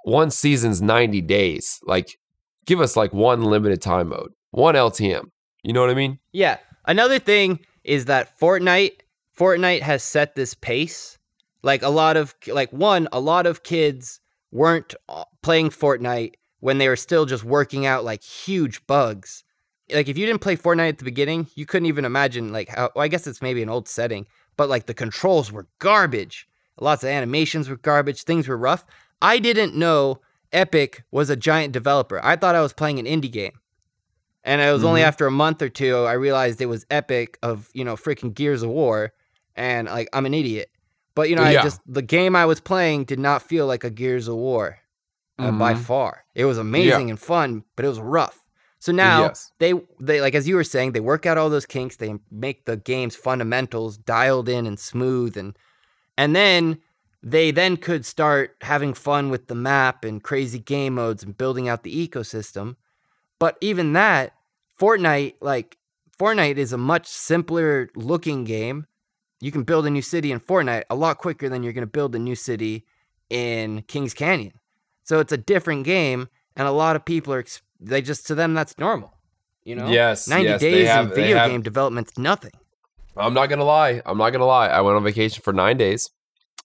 [0.04, 1.80] one season's 90 days.
[1.82, 2.16] Like
[2.64, 5.24] give us like one limited time mode, one LTM.
[5.64, 6.20] You know what I mean?
[6.30, 6.58] Yeah.
[6.86, 9.00] Another thing is that Fortnite
[9.36, 11.18] Fortnite has set this pace.
[11.64, 14.20] Like a lot of like one, a lot of kids
[14.52, 19.42] weren't uh, playing Fortnite when they were still just working out like huge bugs.
[19.92, 22.92] Like if you didn't play Fortnite at the beginning, you couldn't even imagine like how
[22.94, 26.46] well, I guess it's maybe an old setting, but like the controls were garbage.
[26.80, 28.86] Lots of animations were garbage, things were rough.
[29.22, 30.20] I didn't know
[30.52, 32.20] Epic was a giant developer.
[32.22, 33.58] I thought I was playing an indie game.
[34.42, 34.88] And it was mm-hmm.
[34.88, 38.34] only after a month or two I realized it was Epic of, you know, freaking
[38.34, 39.12] Gears of War
[39.56, 40.70] and like I'm an idiot.
[41.14, 41.60] But you know, yeah.
[41.60, 44.78] I just the game I was playing did not feel like a Gears of War
[45.38, 45.58] uh, mm-hmm.
[45.58, 46.24] by far.
[46.34, 47.12] It was amazing yeah.
[47.12, 48.40] and fun, but it was rough.
[48.80, 49.52] So now yes.
[49.58, 51.96] they they like as you were saying, they work out all those kinks.
[51.96, 55.56] They make the game's fundamentals dialed in and smooth, and
[56.16, 56.78] and then
[57.22, 61.68] they then could start having fun with the map and crazy game modes and building
[61.68, 62.76] out the ecosystem.
[63.38, 64.34] But even that,
[64.78, 65.78] Fortnite like
[66.18, 68.86] Fortnite is a much simpler looking game
[69.44, 71.90] you can build a new city in Fortnite a lot quicker than you're going to
[71.90, 72.86] build a new city
[73.28, 74.54] in Kings Canyon.
[75.02, 77.44] So it's a different game, and a lot of people are
[77.78, 79.12] they just to them that's normal.
[79.62, 82.52] You know, yes, ninety yes, days have, in video have, game development's nothing.
[83.16, 84.02] I'm not gonna lie.
[84.04, 84.68] I'm not gonna lie.
[84.68, 86.08] I went on vacation for nine days.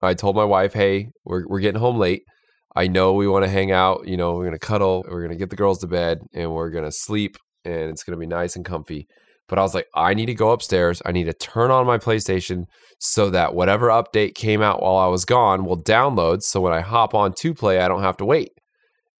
[0.01, 2.23] I told my wife, "Hey, we're we're getting home late.
[2.75, 4.07] I know we want to hang out.
[4.07, 5.05] You know, we're gonna cuddle.
[5.07, 8.25] We're gonna get the girls to bed, and we're gonna sleep, and it's gonna be
[8.27, 9.07] nice and comfy."
[9.47, 11.01] But I was like, I need to go upstairs.
[11.05, 12.65] I need to turn on my PlayStation
[12.99, 16.43] so that whatever update came out while I was gone will download.
[16.43, 18.51] So when I hop on to play, I don't have to wait.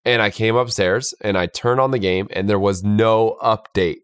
[0.05, 4.01] And I came upstairs and I turned on the game and there was no update.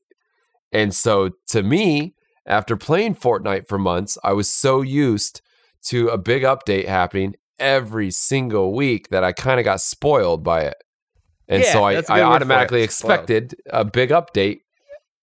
[0.72, 2.15] And so to me,
[2.46, 5.42] after playing Fortnite for months, I was so used
[5.86, 10.62] to a big update happening every single week that I kind of got spoiled by
[10.62, 10.76] it.
[11.48, 14.62] And yeah, so I, I automatically expected a big update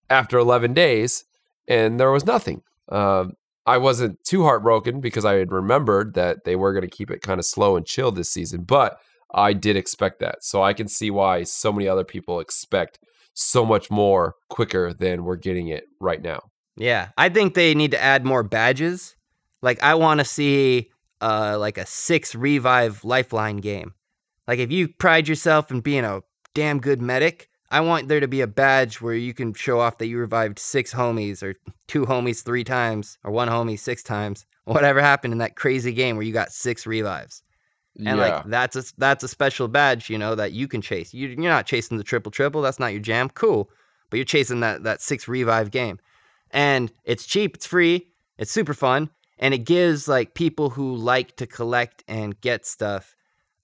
[0.09, 1.25] after 11 days,
[1.67, 2.61] and there was nothing.
[2.89, 3.33] Um,
[3.65, 7.21] I wasn't too heartbroken because I had remembered that they were going to keep it
[7.21, 8.99] kind of slow and chill this season, but
[9.33, 10.43] I did expect that.
[10.43, 12.99] So I can see why so many other people expect
[13.33, 16.41] so much more quicker than we're getting it right now.
[16.75, 19.15] Yeah, I think they need to add more badges.
[19.61, 20.89] Like I want to see
[21.21, 23.93] uh like a 6 revive lifeline game.
[24.47, 26.21] Like if you pride yourself in being a
[26.53, 29.97] damn good medic, I want there to be a badge where you can show off
[29.97, 31.55] that you revived six homies or
[31.87, 34.45] two homies three times or one homie six times.
[34.65, 37.43] Whatever happened in that crazy game where you got six revives.
[37.97, 38.13] And yeah.
[38.15, 41.13] like that's a that's a special badge, you know, that you can chase.
[41.13, 42.61] You, you're not chasing the triple triple.
[42.61, 43.29] That's not your jam.
[43.29, 43.69] Cool,
[44.09, 45.99] but you're chasing that that six revive game,
[46.53, 47.55] and it's cheap.
[47.55, 48.07] It's free.
[48.37, 53.15] It's super fun, and it gives like people who like to collect and get stuff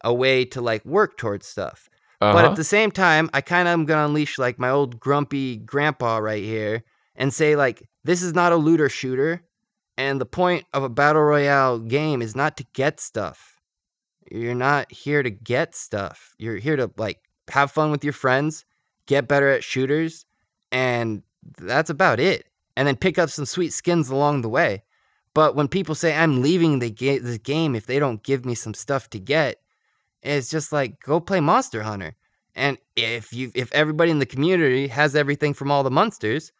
[0.03, 1.89] a way to like work towards stuff.
[2.21, 2.33] Uh-huh.
[2.33, 2.55] But at uh-huh.
[2.55, 6.43] the same time, I kind of am gonna unleash like my old grumpy grandpa right
[6.43, 6.83] here
[7.15, 9.41] and say like this is not a looter shooter,
[9.97, 13.55] and the point of a battle royale game is not to get stuff.
[14.31, 16.35] You're not here to get stuff.
[16.37, 17.19] You're here to like
[17.49, 18.65] have fun with your friends,
[19.07, 20.25] get better at shooters,
[20.71, 21.23] and
[21.57, 22.48] that's about it.
[22.79, 24.83] And then pick up some sweet skins along the way.
[25.33, 28.73] But when people say I'm leaving the ga- game if they don't give me some
[28.73, 29.57] stuff to get,
[30.23, 32.15] it's just like go play Monster Hunter.
[32.55, 36.53] And if you if everybody in the community has everything from all the monsters,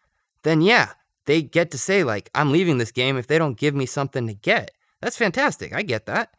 [0.43, 0.89] then yeah,
[1.24, 4.28] they get to say like I'm leaving this game if they don't give me something
[4.28, 4.72] to get.
[4.99, 5.74] That's fantastic.
[5.74, 6.34] I get that.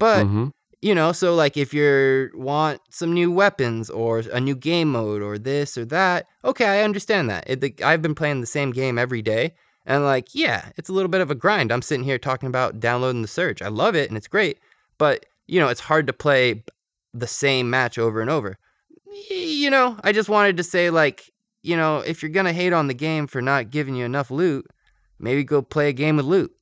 [0.00, 0.48] But mm-hmm.
[0.82, 5.22] You know, so like if you want some new weapons or a new game mode
[5.22, 7.44] or this or that, okay, I understand that.
[7.46, 9.54] It, the, I've been playing the same game every day.
[9.86, 11.72] And like, yeah, it's a little bit of a grind.
[11.72, 13.60] I'm sitting here talking about downloading the Surge.
[13.60, 14.58] I love it and it's great.
[14.96, 16.62] But you know, it's hard to play
[17.12, 18.56] the same match over and over.
[19.28, 22.86] You know, I just wanted to say, like, you know, if you're gonna hate on
[22.86, 24.66] the game for not giving you enough loot,
[25.18, 26.52] maybe go play a game with loot.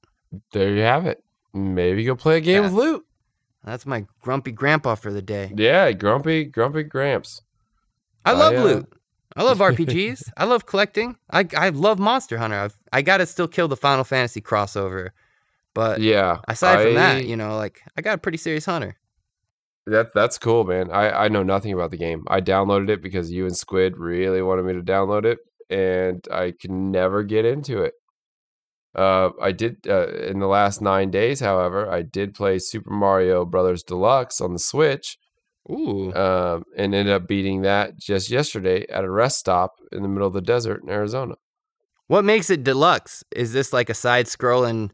[0.53, 1.23] There you have it.
[1.53, 2.71] Maybe go play a game yeah.
[2.71, 3.05] with loot.
[3.65, 5.53] That's my grumpy grandpa for the day.
[5.57, 7.43] Yeah, grumpy, grumpy gramps.
[8.25, 8.65] I love I, uh...
[8.65, 8.93] loot.
[9.37, 10.31] I love RPGs.
[10.37, 11.17] I love collecting.
[11.31, 12.57] I I love Monster Hunter.
[12.57, 15.11] I've I gotta still kill the Final Fantasy crossover
[15.79, 18.97] but yeah, aside from that, you know, like I got a pretty serious hunter.
[19.87, 20.91] That that's cool, man.
[20.91, 22.25] I I know nothing about the game.
[22.27, 25.39] I downloaded it because you and Squid really wanted me to download it,
[25.71, 27.95] and I can never get into it.
[28.95, 33.45] Uh, I did uh, in the last nine days, however, I did play Super Mario
[33.45, 35.19] Brothers Deluxe on the Switch,
[35.71, 36.13] Ooh.
[36.15, 40.27] um, and ended up beating that just yesterday at a rest stop in the middle
[40.27, 41.35] of the desert in Arizona.
[42.07, 43.23] What makes it deluxe?
[43.37, 44.91] Is this like a side scrolling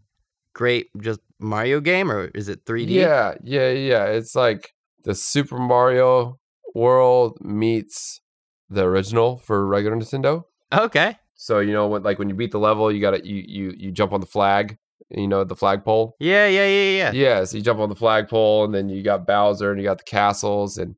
[0.54, 2.88] great just Mario game or is it 3D?
[2.88, 4.06] Yeah, yeah, yeah.
[4.06, 4.74] It's like
[5.04, 6.38] the Super Mario
[6.74, 8.20] World meets
[8.68, 10.44] the original for regular Nintendo.
[10.72, 11.16] Okay.
[11.34, 13.92] So you know, when, like when you beat the level, you gotta you you you
[13.92, 14.78] jump on the flag.
[15.10, 16.16] You know the flagpole.
[16.18, 17.12] Yeah, yeah, yeah, yeah.
[17.12, 19.98] Yeah, so you jump on the flagpole, and then you got Bowser, and you got
[19.98, 20.96] the castles, and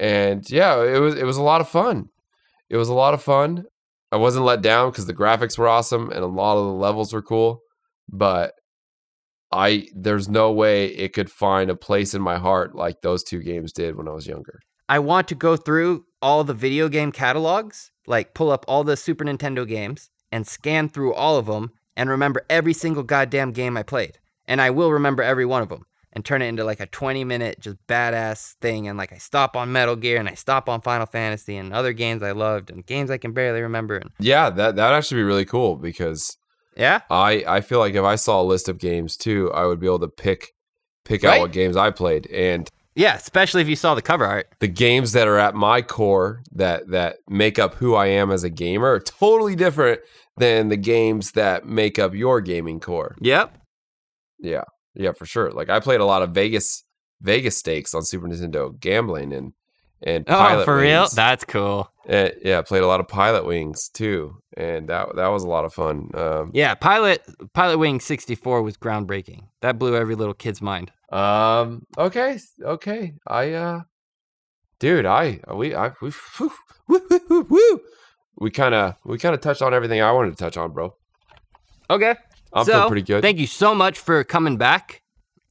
[0.00, 2.08] and yeah, it was it was a lot of fun.
[2.70, 3.64] It was a lot of fun.
[4.12, 7.12] I wasn't let down because the graphics were awesome and a lot of the levels
[7.12, 7.62] were cool,
[8.08, 8.54] but
[9.50, 13.40] I there's no way it could find a place in my heart like those two
[13.42, 14.60] games did when I was younger.
[14.88, 18.96] I want to go through all the video game catalogs, like pull up all the
[18.96, 23.76] Super Nintendo games and scan through all of them and remember every single goddamn game
[23.76, 24.18] I played.
[24.46, 27.24] And I will remember every one of them and turn it into like a 20
[27.24, 28.88] minute just badass thing.
[28.88, 31.92] And like I stop on Metal Gear and I stop on Final Fantasy and other
[31.92, 33.98] games I loved and games I can barely remember.
[33.98, 36.38] And Yeah, that that'd actually be really cool because
[36.74, 39.78] yeah, I I feel like if I saw a list of games too, I would
[39.78, 40.54] be able to pick
[41.04, 42.66] pick out what games I played and
[42.96, 44.48] yeah, especially if you saw the cover art.
[44.60, 48.44] the games that are at my core that that make up who I am as
[48.44, 50.00] a gamer are totally different
[50.36, 53.16] than the games that make up your gaming core.
[53.20, 53.56] Yep.
[54.40, 54.64] Yeah.
[54.94, 55.50] Yeah, for sure.
[55.50, 56.84] Like I played a lot of Vegas
[57.20, 59.52] Vegas stakes on Super Nintendo gambling and
[60.04, 61.08] and Oh, for real?
[61.08, 61.90] That's cool.
[62.08, 65.64] Uh, yeah, played a lot of pilot wings too, and that that was a lot
[65.64, 66.10] of fun.
[66.14, 67.22] Um, Yeah, Pilot
[67.54, 69.44] Pilot Wing 64 was groundbreaking.
[69.62, 70.92] That blew every little kid's mind.
[71.10, 71.86] Um.
[71.96, 72.38] Okay.
[72.62, 73.14] Okay.
[73.26, 73.52] I.
[73.52, 73.80] Uh.
[74.80, 75.40] Dude, I.
[75.52, 75.74] We.
[75.74, 75.92] I.
[76.02, 76.12] We.
[76.40, 76.50] Woo,
[76.88, 77.80] woo, woo, woo.
[78.38, 78.96] We kind of.
[79.04, 80.94] We kind of touched on everything I wanted to touch on, bro.
[81.88, 82.14] Okay.
[82.52, 83.22] I'm so, feeling pretty good.
[83.22, 85.02] Thank you so much for coming back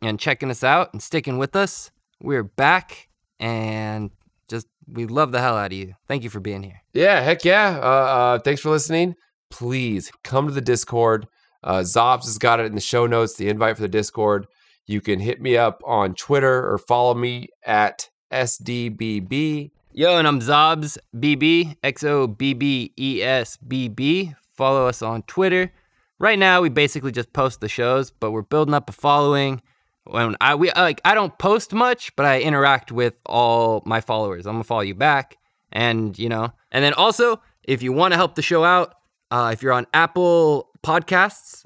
[0.02, 1.90] and checking us out and sticking with us.
[2.22, 4.12] We're back and
[4.54, 5.96] just we love the hell out of you.
[6.08, 6.82] Thank you for being here.
[6.94, 7.22] yeah.
[7.22, 7.80] Heck yeah.
[7.82, 7.88] Uh.
[7.88, 9.16] uh thanks for listening.
[9.50, 11.28] Please come to the Discord.
[11.64, 13.36] Uh, Xobbes has got it in the show notes.
[13.36, 14.48] The invite for the Discord.
[14.86, 19.72] You can hit me up on Twitter or follow me at SDBB.
[19.94, 24.34] Yo, and I'm Xobbes BB, X O B B E S B B.
[24.58, 25.72] Follow us on Twitter.
[26.20, 29.62] Right now, we basically just post the shows, but we're building up a following.
[30.06, 34.46] When I we like, I don't post much, but I interact with all my followers.
[34.46, 35.38] I'm gonna follow you back,
[35.72, 38.96] and you know, and then also, if you want to help the show out,
[39.32, 41.66] uh, if you're on Apple Podcasts,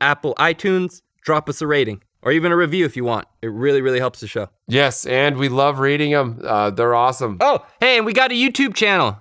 [0.00, 3.26] Apple iTunes, drop us a rating or even a review if you want.
[3.42, 4.48] It really, really helps the show.
[4.66, 6.40] Yes, and we love reading them.
[6.44, 7.38] Uh, they're awesome.
[7.40, 9.18] Oh, hey, and we got a YouTube channel.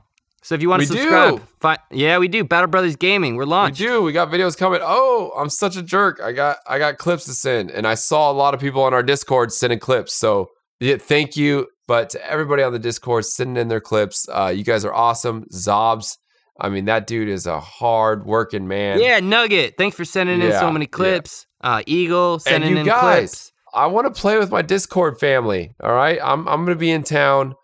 [0.47, 2.45] So if you want We to subscribe, fi- yeah, we do.
[2.45, 3.35] Battle Brothers Gaming.
[3.35, 3.81] We're launched.
[3.81, 4.01] We do.
[4.01, 4.79] We got videos coming.
[4.81, 6.21] Oh, I'm such a jerk.
[6.23, 8.93] I got I got clips to send, and I saw a lot of people on
[8.93, 10.13] our Discord sending clips.
[10.13, 10.47] So
[10.79, 11.67] yeah, thank you.
[11.85, 15.43] But to everybody on the Discord sending in their clips, uh, you guys are awesome.
[15.51, 16.15] Xobbes.
[16.57, 19.01] I mean, that dude is a hard working man.
[19.01, 19.75] Yeah, Nugget.
[19.77, 20.91] Thanks for sending in so many yeah.
[20.91, 21.45] clips.
[21.59, 23.51] Uh, Eagle sending and you in guys, clips.
[23.73, 25.73] I want to play with my Discord family.
[25.83, 26.19] All right.
[26.23, 27.55] I'm I'm gonna be in town.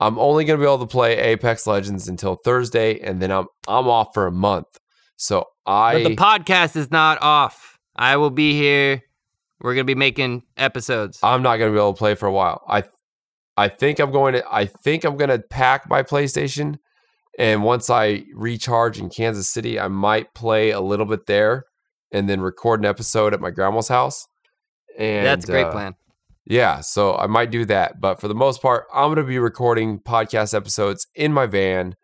[0.00, 3.88] I'm only gonna be able to play Apex Legends until Thursday, and then I'm I'm
[3.88, 4.66] off for a month.
[5.16, 7.78] So I But the podcast is not off.
[7.96, 9.02] I will be here.
[9.60, 11.18] We're gonna be making episodes.
[11.22, 12.62] I'm not gonna be able to play for a while.
[12.68, 12.84] I
[13.56, 16.78] I think I'm going to I think I'm gonna pack my PlayStation
[17.38, 21.66] and once I recharge in Kansas City, I might play a little bit there
[22.10, 24.26] and then record an episode at my grandma's house.
[24.98, 25.94] And That's a great uh, plan.
[26.48, 28.00] Yeah, so I might do that.
[28.00, 31.94] But for the most part, I'm gonna be recording podcast episodes in my van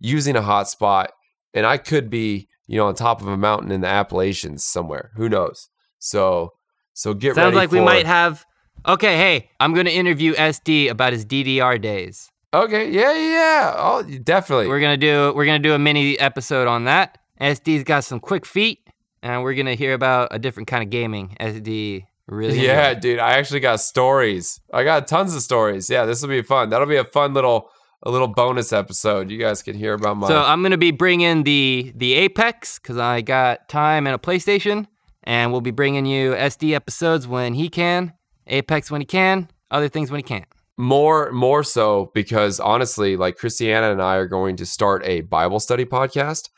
[0.00, 1.06] using a hotspot,
[1.54, 5.12] and I could be, you know, on top of a mountain in the Appalachians somewhere.
[5.14, 5.68] Who knows?
[6.00, 6.50] So
[6.94, 8.44] so get Sounds ready Sounds like we might have.
[8.88, 12.28] Okay, hey, I'm gonna interview Essdii about his DDR days.
[12.52, 13.74] Okay, yeah, yeah, yeah.
[13.76, 14.66] Oh, definitely.
[14.66, 17.18] We're gonna do we're gonna do a mini episode on that.
[17.40, 18.80] Essdii's got some quick feet,
[19.22, 21.36] and we're gonna hear about a different kind of gaming.
[21.38, 22.60] Essdii really.
[22.64, 23.18] yeah, dude.
[23.18, 24.60] I actually got stories.
[24.72, 25.88] I got tons of stories.
[25.90, 26.70] Yeah, this will be fun.
[26.70, 27.70] That'll be a fun little
[28.04, 29.30] a little bonus episode.
[29.30, 30.28] You guys can hear about my.
[30.28, 34.86] So I'm gonna be bringing the the Apex because I got time and a PlayStation,
[35.22, 38.12] and we'll be bringing you Essdii episodes when he can,
[38.46, 40.46] Apex when he can, other things when he can't.
[40.78, 45.60] more more so because honestly like christiana and i are going to start a bible
[45.60, 46.48] study podcast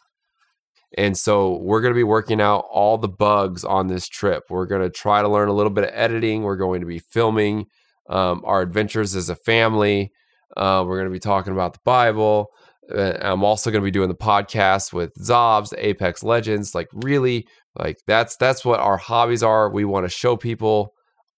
[0.96, 4.44] and so we're going to be working out all the bugs on this trip.
[4.50, 6.42] We're going to try to learn a little bit of editing.
[6.42, 7.66] We're going to be filming
[8.08, 10.12] um, our adventures as a family.
[10.56, 12.48] Uh, we're going to be talking about the bible
[12.94, 17.46] Uh, i'm also going to be doing the podcast with Xobbes apex legends like really
[17.78, 19.70] like that's that's what our hobbies are.
[19.70, 20.92] We want to show people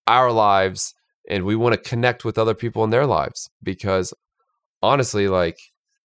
[0.06, 0.92] our lives
[1.28, 4.12] and we want to connect with other people in their lives because
[4.82, 5.56] honestly like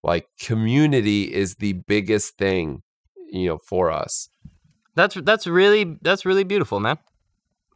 [0.03, 2.81] like community is the biggest thing
[3.31, 4.29] you know for us
[4.95, 6.97] That's that's really that's really beautiful, man.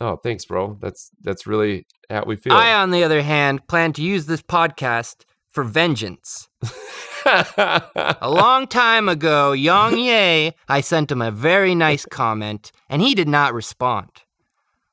[0.01, 3.93] oh thanks bro that's that's really how we feel I, on the other hand, plan
[3.93, 6.47] to use this podcast for vengeance.
[7.25, 13.15] A long time ago, Yang Ye, I sent him a very nice comment, and he
[13.15, 14.09] did not respond.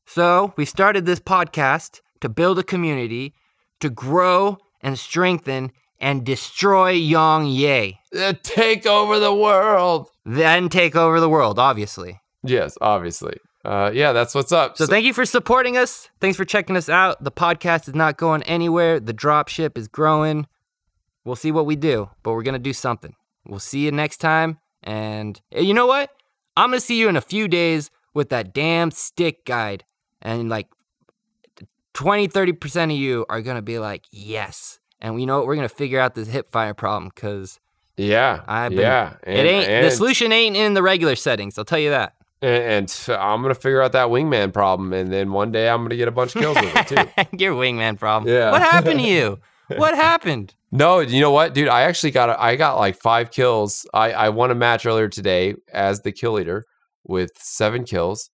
[0.07, 3.35] So we started this podcast to build a community,
[3.81, 5.73] to grow and strengthen
[6.03, 12.21] and destroy Yang Ye, Uh, take over the world then take over the world, obviously.
[12.45, 16.11] yes obviously uh yeah that's what's up So thank you for supporting us.
[16.21, 17.23] Thanks for checking us out.
[17.23, 18.99] The podcast is not going anywhere.
[19.01, 20.47] The Dropship is growing.
[21.25, 23.15] We'll see what we do, but we're going to do something.
[23.47, 24.59] We'll see you next time.
[24.83, 26.11] And eh, you know what?
[26.57, 29.85] I'm going to see you in a few days with that damn stick guide.
[30.21, 30.67] And like
[31.95, 34.81] 20, 30% of you are going to be like, yes.
[35.03, 35.47] And you know what?
[35.47, 37.59] We're going to figure out this hip fire problem because
[37.99, 41.59] yeah I've been- yeah it ain't, the solution ain't in the regular settings.
[41.59, 42.15] I'll tell you that.
[42.41, 45.95] And, and I'm gonna figure out that wingman problem, and then one day I'm gonna
[45.97, 47.37] get a bunch of kills with it too.
[47.45, 48.33] Your wingman problem.
[48.33, 48.51] Yeah.
[48.51, 49.39] What happened to you?
[49.77, 50.55] What happened?
[50.73, 51.69] No, you know what, dude?
[51.69, 53.87] I actually got a, I got like five kills.
[53.95, 56.65] I I won a match earlier today as the kill leader
[57.05, 58.31] with seven kills,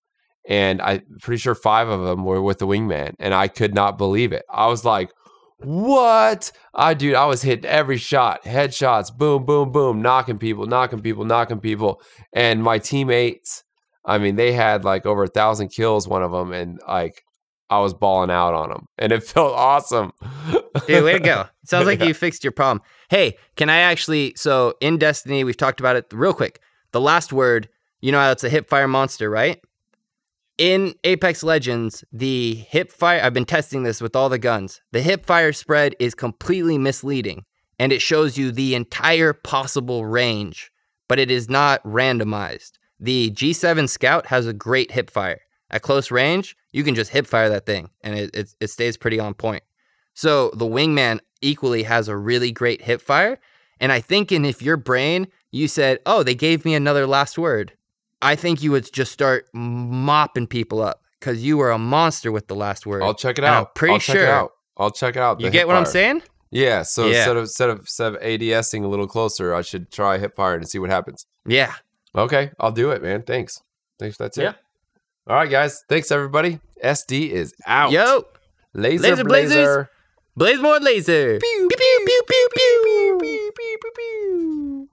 [0.47, 3.97] and I'm pretty sure five of them were with the wingman, and I could not
[3.99, 4.43] believe it.
[4.49, 5.11] I was like,
[5.59, 11.01] "What?" I dude, I was hitting every shot, headshots, boom, boom, boom, knocking people, knocking
[11.01, 12.01] people, knocking people,
[12.33, 13.63] and my teammates.
[14.05, 17.23] I mean, they had like over a thousand kills, one of them, and like
[17.69, 20.11] I was balling out on them, and it felt awesome.
[20.87, 21.45] Dude, way to go.
[21.65, 22.81] Sounds like you fixed your problem.
[23.09, 24.33] Hey, can I actually?
[24.35, 26.59] So in Destiny, we've talked about it real quick.
[26.91, 27.69] The last word,
[28.01, 29.61] you know how it's a hip fire monster, right?
[30.59, 34.81] In Apex Legends, the hip fire, I've been testing this with all the guns.
[34.91, 37.45] The hip fire spread is completely misleading
[37.79, 40.69] and it shows you the entire possible range,
[41.07, 42.73] but it is not randomized.
[42.99, 45.39] The G7 Scout has a great hip fire.
[45.69, 48.97] At close range, you can just hip fire that thing and it, it, it stays
[48.97, 49.63] pretty on point.
[50.13, 53.39] So the wingman equally has a really great hip fire.
[53.79, 57.37] And I think in if your brain you said, "Oh, they gave me another last
[57.37, 57.73] word,"
[58.21, 62.47] I think you would just start mopping people up because you were a monster with
[62.47, 63.01] the last word.
[63.03, 63.67] I'll check it And out.
[63.67, 64.51] I'm pretty I'll check sure it out.
[64.77, 65.39] I'll check it out.
[65.41, 66.21] you get what I'm saying.
[66.51, 66.81] Yeah.
[66.83, 67.17] So Yeah.
[67.17, 70.55] instead of instead of instead of ADSing a little closer, I should try hip fire
[70.55, 71.25] and see what happens.
[71.45, 71.73] Yeah.
[72.15, 73.21] Okay, I'll do it, man.
[73.21, 73.61] Thanks.
[73.99, 74.17] Thanks.
[74.17, 74.43] That's it.
[74.43, 74.53] Yeah.
[75.27, 75.83] All right, guys.
[75.87, 76.59] Thanks everybody.
[76.83, 77.91] Essdii is out.
[77.91, 78.23] Yo,
[78.73, 79.53] laser, Laser Blazers.
[79.55, 79.89] blazer.
[80.35, 81.37] blaze more laser.
[81.39, 84.89] Pew, pew, pew, pew, pew, pew, pew, pew, pew.